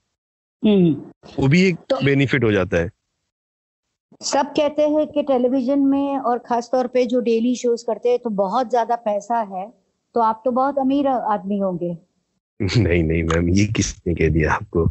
वो 1.38 1.48
भी 1.48 1.62
एक 1.62 1.76
तो, 1.90 2.04
बेनिफिट 2.04 2.44
हो 2.44 2.52
जाता 2.52 2.76
है। 2.76 2.90
सब 4.22 4.52
कहते 4.52 4.82
हैं 4.82 5.06
कि 5.06 5.22
टेलीविज़न 5.22 5.78
में 5.78 6.18
और 6.18 6.38
खास 6.38 6.68
तौर 6.72 6.86
पे 6.86 7.06
जो 7.06 7.20
डेली 7.20 7.54
शोज़ 7.56 7.84
करते 7.86 8.08
हैं 8.08 8.18
तो 8.18 8.30
बहुत 8.30 8.70
ज़्यादा 8.70 8.96
पैसा 8.96 9.40
है 9.56 9.66
तो 10.14 10.20
आप 10.20 10.42
तो 10.44 10.50
बहुत 10.50 10.78
अमीर 10.78 11.06
आदमी 11.08 11.58
होंगे। 11.58 11.96
नहीं 12.78 13.02
नहीं 13.02 13.22
मैम 13.22 13.48
ये 13.48 13.66
किसने 13.66 14.14
कह 14.14 14.28
दिया 14.28 14.52
आपको? 14.52 14.88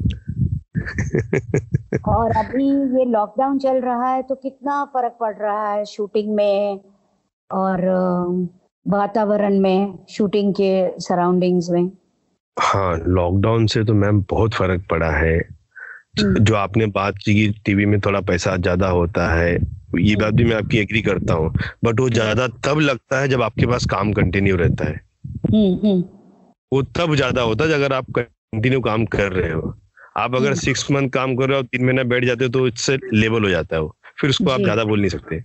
और 2.07 2.31
अभी 2.31 2.67
ये 2.99 3.05
लॉकडाउन 3.05 3.59
चल 3.59 3.77
रहा 3.81 4.07
है 4.07 4.21
तो 4.23 4.35
कितना 4.35 4.83
फ़र्क 4.85 5.17
पड़ 5.19 5.33
रहा 5.35 5.71
है 5.73 5.85
शूटिंग 5.85 6.35
में 6.35 6.79
और 7.49 7.81
वातावरण 8.85 9.59
में 9.59 9.97
शूटिंग 10.09 10.53
के 10.53 10.99
सराउंडिंग्स 10.99 11.69
में? 11.69 11.91
हाँ 12.59 12.97
लॉकडाउन 13.07 13.65
से 13.65 13.83
तो 13.83 13.93
मैम 13.93 14.21
बहुत 14.29 14.53
फ़र्क 14.53 14.85
पड़ा 14.89 15.11
है। 15.11 15.37
हम्म। 16.19 16.43
जो 16.43 16.55
आपने 16.55 16.85
बात 16.85 17.15
की 17.25 17.33
कि 17.33 17.47
टीवी 17.65 17.85
में 17.85 17.99
थोड़ा 18.01 18.21
पैसा 18.21 18.55
ज़्यादा 18.57 18.87
होता 18.87 19.27
है 19.33 19.53
ये 19.99 20.15
बात 20.15 20.33
भी 20.33 20.43
मैं 20.43 20.55
आपकी 20.55 20.77
एग्री 20.77 21.01
करता 21.01 21.33
हूँ। 21.33 21.53
बट 21.85 21.99
वो 21.99 22.09
ज़्यादा 22.09 22.47
तब 22.47 22.79
लगता 22.79 23.19
है 23.19 23.27
जब 23.27 23.41
आपके 23.41 23.65
पास 23.65 23.85
काम 23.85 24.13
कंटिन्यू 24.13 24.55
रहता 24.55 24.85
है। 24.85 25.01
हम्म, 25.53 25.87
हम्म। 25.87 26.03
वो 26.71 26.81
तब 26.97 27.15
ज़्यादा 27.15 27.41
होता 27.41 27.65
है 27.65 27.73
अगर 27.73 27.93
आप 27.93 28.05
कंटिन्यू 28.17 28.81
काम 28.81 29.05
कर 29.05 29.31
रहे 29.31 29.51
हो। 29.51 29.73
आप 30.15 30.35
अगर 30.35 30.53
सिक्स 30.55 30.89
मंथ 30.91 31.09
काम 31.09 31.35
कर 31.35 31.49
रहे 31.49 31.57
हो 31.57 31.63
तीन 31.63 31.85
महीना 31.85 32.03
बैठ 32.05 32.25
जाते 32.25 32.45
हो 32.45 32.51
तो 32.51 32.67
इससे 32.67 32.97
लेवल 33.13 33.43
हो 33.43 33.49
जाता 33.49 33.75
है 33.75 33.81
वो। 33.81 33.95
फिर 34.21 34.29
उसको 34.29 34.49
आप 34.51 34.61
ज़्यादा 34.61 34.83
बोल 34.83 34.99
नहीं 34.99 35.09
सकते। 35.09 35.43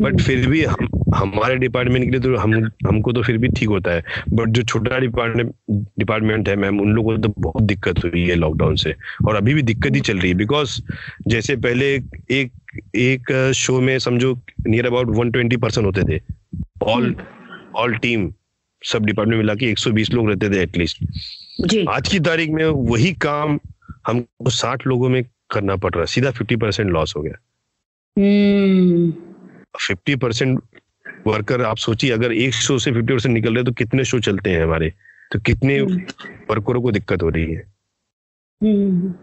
बट 0.00 0.20
फिर 0.20 0.46
भी 0.48 0.62
हम 0.64 0.88
हमारे 1.14 1.56
डिपार्टमेंट 1.56 2.04
के 2.04 2.10
लिए 2.10 2.20
तो 2.20 2.36
हम 2.36 2.54
हमको 2.86 3.12
तो 3.12 3.22
फिर 3.22 3.36
भी 3.38 3.48
ठीक 3.48 3.68
होता 3.68 3.90
है। 3.90 4.02
बट 4.32 4.48
जो 4.48 4.62
छोटा 4.62 4.98
डिपार्टमेंट 4.98 5.52
डिपार्टमेंट 5.98 6.48
है 6.48 6.56
मैम 6.56 6.80
उन 6.80 6.92
लोगों 6.92 7.16
को 7.16 7.22
तो 7.22 7.28
बहुत 7.38 7.62
दिक्कत 7.62 8.04
हुई 8.04 8.24
है 8.28 8.34
लॉकडाउन 8.34 8.76
से। 8.76 8.94
और 9.26 9.36
अभी 9.36 9.54
भी 9.54 9.62
दिक्कत 9.62 9.94
ही 9.94 10.00
चल 10.00 10.18
रही 10.18 10.30
है 10.30 10.36
बिकॉज़ 10.36 10.80
जैसे 11.28 11.56
पहले 11.58 11.92
एक 12.32 12.52
एक 12.96 13.32
शो 13.56 13.80
में 13.80 13.98
समझो 13.98 14.34
near 14.66 14.86
about 14.86 15.16
one 15.16 15.30
twenty 15.30 15.56
percent 15.56 15.86
होते 15.86 16.02
थे। 16.08 16.20
ऑल 16.84 17.14
ऑल 17.76 17.94
टीम 17.96 18.32
सब 18.82 19.04
डिपार्टमेंट 19.06 19.38
मिला 19.38 19.54
के 19.54 19.72
120 19.72 20.10
लोग 20.12 20.28
रहते 20.28 20.50
थे 20.50 20.62
एटलीस्ट 20.62 21.86
आज 21.90 22.08
की 22.08 22.18
तारीख 22.20 22.50
में 22.50 22.64
वही 22.64 23.12
काम 23.22 23.58
हमको 24.06 24.50
साठ 24.50 24.86
लोगों 24.86 25.08
में 25.08 25.22
करना 25.50 25.76
पड़ 25.76 25.92
रहा 25.92 26.00
है। 26.00 26.06
सीधा 26.06 26.30
फिफ्टी 26.30 26.56
परसेंट 26.56 26.90
लॉस 26.90 27.14
हो 27.16 27.22
गया। 27.22 27.36
फिफ्टी 29.78 30.16
परसेंट 30.16 30.60
वर्कर 31.26 31.62
आप 31.62 31.76
सोचिए 31.76 32.10
अगर 32.10 32.32
एक 32.32 32.54
शो 32.54 32.78
से 32.78 32.92
फिफ्टी 32.92 33.12
परसेंट 33.12 33.34
निकल 33.34 33.54
रहे 33.54 33.64
तो 33.64 33.72
कितने 33.72 34.04
शो 34.04 34.18
चलते 34.20 34.50
हैं 34.50 34.62
हमारे? 34.62 34.92
तो 35.32 35.38
कितने 35.40 35.80
वर्करों 35.80 36.82
को 36.82 36.90
दिक्कत 36.92 37.22
हो 37.22 37.28
रही 37.28 37.52
है? 37.52 37.62
हम्म। 38.60 39.14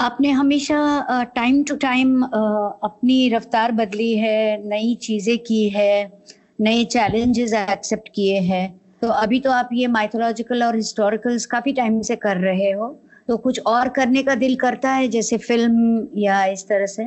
आपने 0.00 0.30
हमेशा 0.30 1.22
टाइम 1.34 1.62
टू 1.64 1.76
टाइम 1.76 2.22
अपनी 2.22 3.28
रफ्तार 3.28 3.72
बदली 3.72 4.12
है 4.16 4.68
नई 4.68 4.94
चीज़ें 5.02 5.38
की 5.38 5.68
है 5.68 6.22
नए 6.60 6.84
चैलेंजेस 6.84 7.52
एक्सेप्ट 7.52 8.08
किए 8.14 8.38
हैं। 8.40 8.80
तो 9.02 9.08
अभी 9.08 9.40
तो 9.40 9.50
आप 9.50 9.68
ये 9.72 9.86
माइथोलॉजिकल 9.88 10.64
और 10.64 10.76
हिस्टोरिकल्स 10.76 11.46
काफ़ी 11.46 11.72
टाइम 11.72 12.00
से 12.02 12.16
कर 12.16 12.36
रहे 12.36 12.70
हो। 12.70 12.88
तो 13.30 13.36
कुछ 13.36 13.60
और 13.60 13.88
करने 13.88 14.22
का 14.22 14.34
दिल 14.34 14.56
करता 14.56 14.90
है 14.90 15.08
जैसे 15.08 15.38
फ़िल्म 15.38 16.08
या 16.16 16.44
इस 16.44 16.68
तरह 16.68 16.86
से? 16.86 17.04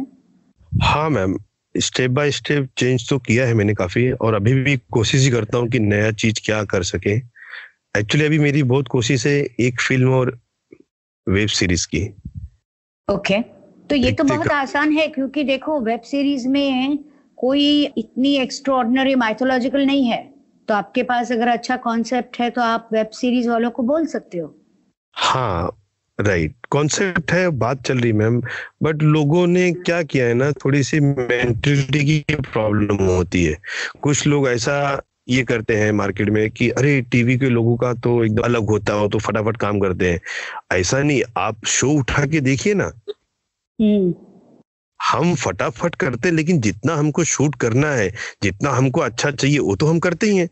हाँ 0.84 1.10
ma'am 1.10 1.40
step 1.78 2.12
by 2.12 2.32
step 2.32 2.70
change 2.78 3.10
तो 3.10 3.20
किया 3.20 3.46
है 3.46 3.54
मैंने 3.54 3.74
काफ़ी 3.74 4.12
और 4.12 4.34
अभी 4.34 4.54
भी 4.54 4.78
कोशिश 4.78 5.22
ही 5.22 5.30
करता 5.30 5.58
हूँ 5.58 5.68
कि 5.70 5.80
नया 5.80 6.12
चीज़ 6.12 6.36
क्या 6.46 6.64
कर 6.64 6.84
सके। 6.84 7.16
एक्चुअली 8.00 8.26
अभी 8.26 8.40
मेरी 8.40 8.64
बहुत 8.64 8.88
कोशिश 8.88 9.28
है 9.28 9.48
एक 9.60 9.82
फ़िल्म 9.82 10.14
और 10.14 10.40
वेब 11.30 11.48
सीरीज़ 11.48 11.88
की। 11.88 12.08
Okay 13.12 13.34
okay. 13.34 13.44
तो 13.90 13.96
ये 13.96 14.12
तो 14.12 14.24
बहुत 14.24 14.48
आसान 14.48 14.92
है 14.92 15.08
क्योंकि 15.08 15.44
देखो 15.44 15.82
वेब 15.82 16.02
सीरीज़ 16.02 16.48
में 16.48 17.00
कोई 17.38 17.86
इतनी 17.86 18.36
एक्स्ट्रॉर्डनरी 18.36 19.16
माइथोलॉजिकल 19.16 19.86
नहीं 19.86 20.06
है। 20.06 20.34
तो 20.68 20.74
आपके 20.74 21.04
पास 21.04 21.32
अगर 21.32 21.48
अच्छा 21.48 21.78
कॉन्सेप्ट 21.78 22.40
है 22.40 22.50
तो 22.50 22.62
आप 22.62 22.90
वेब 22.94 23.08
सीरीज़ 23.08 23.50
वालों 23.50 23.72
को 23.72 23.84
बोल 23.84 24.06
सकते 24.06 24.38
हो। 24.38 24.60
हाँ 25.14 25.83
राइट 26.20 26.54
कॉन्सेप्ट 26.70 27.32
है 27.32 27.50
बात 27.50 27.82
चल 27.84 28.00
रही 28.00 28.12
मैम 28.14 28.42
बट 28.84 29.04
लोगों 29.04 29.46
ने 29.48 29.72
क्या 29.72 30.02
किया 30.04 30.26
है 30.26 30.34
ना 30.34 30.52
थोड़ी 30.52 30.84
सी 30.84 31.00
मेंटलिटी 31.00 32.04
की 32.06 32.36
प्रॉब्लम 32.36 33.04
होती 33.06 33.44
है। 33.46 33.58
कुछ 34.02 34.28
लोग 34.28 34.48
ऐसा 34.48 35.02
ये 35.30 35.44
करते 35.44 35.76
हैं 35.76 35.92
मार्केट 35.92 36.30
में 36.30 36.50
कि 36.52 36.70
अरे 36.70 37.02
टीवी 37.02 37.38
के 37.38 37.50
लोगों 37.50 37.76
का 37.78 37.94
तो 37.94 38.24
एकदम 38.26 38.44
अलग 38.44 38.70
होता 38.70 38.94
हो 38.94 39.08
तो 39.08 39.20
फटाफट 39.20 39.58
काम 39.58 39.80
करते 39.80 40.12
हैं। 40.12 40.20
ऐसा 40.72 41.02
नहीं 41.02 41.22
आप 41.38 41.66
शो 41.66 41.90
उठा 41.92 42.26
के 42.26 42.40
देखिए 42.42 42.74
ना। 42.74 42.92
हम्म। 43.80 44.14
हम 45.00 45.34
फटाफट 45.36 45.96
करते 45.96 46.32
लेकिन 46.32 46.60
जितना 46.62 46.96
हमको 46.96 47.24
शूट 47.24 47.56
करना 47.56 47.92
है 47.92 48.10
जितना 48.44 48.70
हमको 48.70 49.02
अच्छा 49.02 49.32
चाहिए 49.32 49.60
वो 49.60 49.76
तो 49.76 49.86
हम 49.86 50.00
करते 50.00 50.28
ही 50.28 50.38
हैं। 50.38 50.50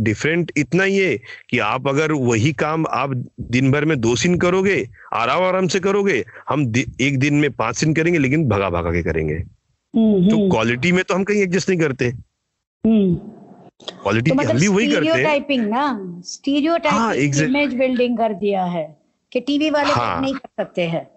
डिफरेंट 0.00 0.52
इतना 0.56 0.84
ही 0.84 0.98
है 0.98 1.20
कि 1.50 1.58
आप 1.58 1.88
अगर 1.88 2.12
वही 2.12 2.52
काम 2.52 2.84
आप 2.90 3.24
दिन 3.40 3.72
भर 3.72 3.84
में 3.84 4.00
दो 4.00 4.16
सीन 4.16 4.38
करोगे 4.38 4.88
आराम 5.12 5.42
आराम 5.42 5.66
से 5.66 5.80
करोगे 5.80 6.24
हम 6.48 6.72
एक 7.00 7.18
दिन 7.18 7.34
में 7.34 7.52
पाँच 7.52 7.76
सीन 7.76 7.94
करेंगे 7.94 8.18
लेकिन 8.18 8.48
भगा 8.48 8.70
भगा 8.70 8.90
के 8.90 9.02
करेंगे। 9.02 9.34
हम्म, 9.34 10.28
तो 10.28 10.50
क्वालिटी 10.50 10.88
हम्म। 10.88 10.96
में 10.96 11.04
तो 11.04 11.14
हम 11.14 11.24
कहीं 11.24 11.42
एडजस्ट 11.42 11.68
नहीं 11.68 11.80
करते। 11.80 12.10
क्वालिटी 12.10 14.30
हम्म। 14.30 14.42
तो 14.42 14.44
मतलब 14.48 14.60
भी 14.60 14.68
वही 14.68 14.92
करते 14.92 15.08
हैं। 15.08 15.58
ना 15.58 16.22
स्टीरियोटाइपिंग 16.26 17.00
हाँ, 17.00 17.14
इमेज 17.14 17.74
बिल्डिंग 17.74 18.18
कर 18.18 18.34
दिया 18.34 18.64
है 18.64 18.98
कि 19.32 19.40
टीवी 19.40 19.70
वाले 19.70 19.92
हाँ, 19.92 20.20
नहीं 20.20 20.34
कर 20.34 20.62
सकते 20.62 20.82
हैं। 20.82 21.08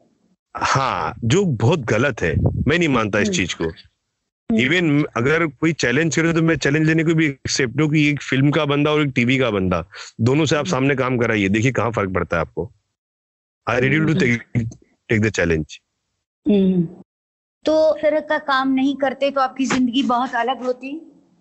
हाँ 0.57 1.13
जो 1.23 1.45
बहुत 1.45 1.79
गलत 1.79 2.21
है 2.21 2.35
मैं 2.67 2.79
नहीं 2.79 2.89
मानता 2.89 3.19
इस 3.19 3.29
चीज़ 3.29 3.55
को। 3.61 3.71
इवन 4.49 4.89
हम्म। 4.89 5.03
अगर 5.17 5.45
कोई 5.45 5.73
चैलेंज 5.73 6.15
करे 6.15 6.34
तो 6.34 6.41
मैं 6.41 6.55
चैलेंज 6.58 6.88
लेने 6.88 7.03
को 7.03 7.13
भी 7.13 7.25
एक्सेप्ट 7.25 7.81
हूँ 7.81 7.89
कि 7.89 8.08
एक 8.10 8.21
फ़िल्म 8.21 8.51
का 8.51 8.65
बंदा 8.65 8.91
और 8.91 9.01
एक 9.01 9.12
टीवी 9.15 9.38
का 9.38 9.49
बंदा 9.51 9.84
दोनों 10.21 10.45
से 10.45 10.55
आप 10.55 10.60
हम्म। 10.60 10.71
सामने 10.71 10.95
काम 10.95 11.17
कराइए। 11.17 11.49
देखिए 11.49 11.71
कहाँ 11.71 11.91
फ़र्क 11.91 12.13
पड़ता 12.13 12.38
है 12.38 12.41
आपको। 12.41 12.71
I 13.67 13.79
ready 13.79 13.99
to 13.99 14.13
take 15.10 15.21
the 15.21 15.29
challenge 15.29 15.79
तो 17.65 17.75
तरह 18.01 18.19
का 18.19 18.38
काम 18.38 18.71
नहीं 18.73 18.95
करते 18.95 19.29
तो 19.31 19.41
आपकी 19.41 19.65
ज़िंदगी 19.65 20.03
बहुत 20.03 20.36
अलग 20.36 20.63
होती? 20.63 20.89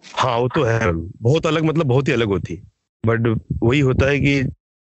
हाँ 0.04 0.36
वो 0.38 0.48
तो 0.48 0.62
है। 0.62 0.92
बहुत 1.22 1.46
अलग 1.46 1.64
मतलब 1.64 1.86
बहुत 1.86 2.08
ही 2.08 2.12
अलग 2.12 2.28
होती। 2.28 2.62
बट 3.04 3.26
वही 3.62 3.80
होता 3.80 4.06
है 4.06 4.20
कि 4.20 4.42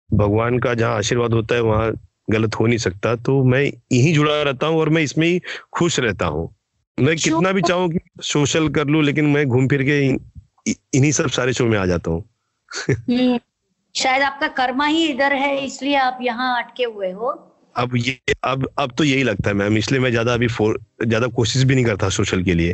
भगवान 0.09 0.59
का 0.59 0.73
जहाँ 0.73 0.97
आशीर्वाद 0.97 1.33
होता 1.33 1.55
है 1.55 1.61
वहाँ 1.61 1.91
गलत 2.29 2.55
हो 2.55 2.67
नहीं 2.67 2.77
सकता। 2.77 3.15
तो 3.15 3.43
मैं 3.43 3.61
यही 3.63 4.13
जुड़ा 4.13 4.41
रहता 4.43 4.67
हूँ 4.67 4.79
और 4.79 4.89
मैं 4.89 5.01
इसमें 5.01 5.27
ही 5.27 5.41
खुश 5.73 5.99
रहता 5.99 6.25
हूँ। 6.25 6.53
मैं 6.97 7.15
कितना 7.15 7.51
भी 7.51 7.61
चाहूँ 7.61 7.89
कि 7.89 7.99
सोशल 8.25 8.67
कर 8.69 8.87
लू 8.87 9.01
लेकिन 9.01 9.25
मैं 9.25 9.45
घूम 9.47 9.67
फिर 9.67 9.83
के 9.83 9.99
इन्हीं 10.97 11.11
सब 11.11 11.29
सारे 11.29 11.53
शो 11.53 11.65
में 11.65 11.77
आ 11.77 11.85
जाता 11.85 12.11
हूँ। 12.11 12.23
हम्म, 12.71 13.37
शायद 13.95 14.23
आपका 14.23 14.47
कर्मा 14.57 14.85
ही 14.85 15.05
इधर 15.07 15.33
है 15.33 15.65
इसलिए 15.65 15.95
आप 15.95 16.17
यहाँ 16.21 16.63
अटके 16.63 16.83
हुए 16.85 17.11
हो। 17.11 17.29
अब 17.75 17.95
ये 17.97 18.17
अब 18.43 18.67
अब 18.79 18.91
तो 18.97 19.03
यही 19.03 19.23
लगता 19.23 19.49
है 19.49 19.55
मैम 19.55 19.77
इसलिए 19.77 20.01
मैं 20.01 20.09
ज़्यादा 20.11 20.33
अभी 20.33 20.47
ज़्यादा 20.47 21.27
कोशिश 21.27 21.63
भी 21.63 21.75
नहीं 21.75 21.85
करता 21.85 22.09
सोशल 22.09 22.43
के 22.43 22.53
लिए। 22.53 22.73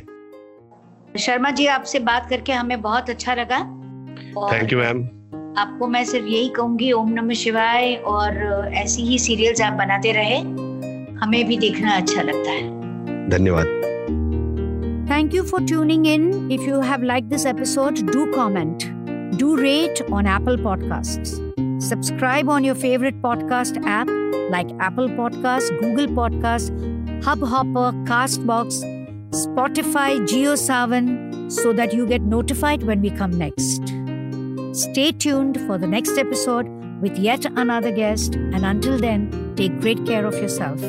शर्मा 1.19 1.51
जी 1.51 1.65
आपसे 1.67 1.99
बात 2.01 2.29
करके 2.29 2.53
हमें 2.53 2.81
बहुत 2.81 3.09
अच्छा 3.09 3.33
लगा। 3.35 3.59
थैंक 4.53 4.73
यू 4.73 4.79
मैम 4.79 5.03
आपको 5.59 5.87
मैं 5.87 6.03
सिर्फ़ 6.05 6.27
यही 6.27 6.49
कहूँगी 6.49 6.91
ओम 6.91 7.13
नमः 7.13 7.33
शिवाय 7.35 7.95
और 8.07 8.71
ऐसी 8.75 9.01
ही 9.01 9.19
सीरियल्स 9.19 9.61
आप 9.61 9.73
बनाते 9.73 10.11
रहे 10.11 10.39
हमें 11.19 11.43
भी 11.47 11.57
देखना 11.57 11.95
अच्छा 11.97 12.21
लगता 12.21 12.51
है। 12.51 13.29
धन्यवाद। 13.29 13.81
Thank 15.13 15.31
you 15.31 15.43
for 15.43 15.59
tuning 15.61 16.07
in. 16.07 16.51
If 16.51 16.61
you 16.61 16.81
have 16.81 17.03
liked 17.03 17.29
this 17.29 17.45
episode, 17.45 17.97
do 18.11 18.31
comment. 18.33 18.85
Do 19.37 19.55
rate 19.55 20.01
on 20.11 20.25
Apple 20.25 20.57
Podcasts. 20.57 21.33
Subscribe 21.79 22.49
on 22.49 22.63
your 22.63 22.73
favorite 22.73 23.21
podcast 23.21 23.77
app 23.85 24.09
like 24.49 24.71
Apple 24.79 25.07
Podcasts, 25.09 25.69
Google 25.81 26.07
Podcasts, 26.07 26.71
Hubhopper, 27.21 27.93
Castbox, 28.07 28.81
Spotify, 29.43 30.19
GeoSavan, 30.33 31.51
so 31.51 31.73
that 31.73 31.93
you 31.93 32.07
get 32.07 32.23
notified 32.23 32.81
when 32.81 32.99
we 32.99 33.11
come 33.11 33.37
next. 33.37 33.83
Stay 34.75 35.11
tuned 35.11 35.61
for 35.67 35.77
the 35.77 35.85
next 35.85 36.17
episode 36.17 36.67
with 37.01 37.19
yet 37.19 37.45
another 37.45 37.91
guest, 37.91 38.33
and 38.33 38.65
until 38.65 38.97
then, 38.97 39.53
take 39.55 39.79
great 39.79 40.07
care 40.07 40.25
of 40.25 40.33
yourself. 40.33 40.81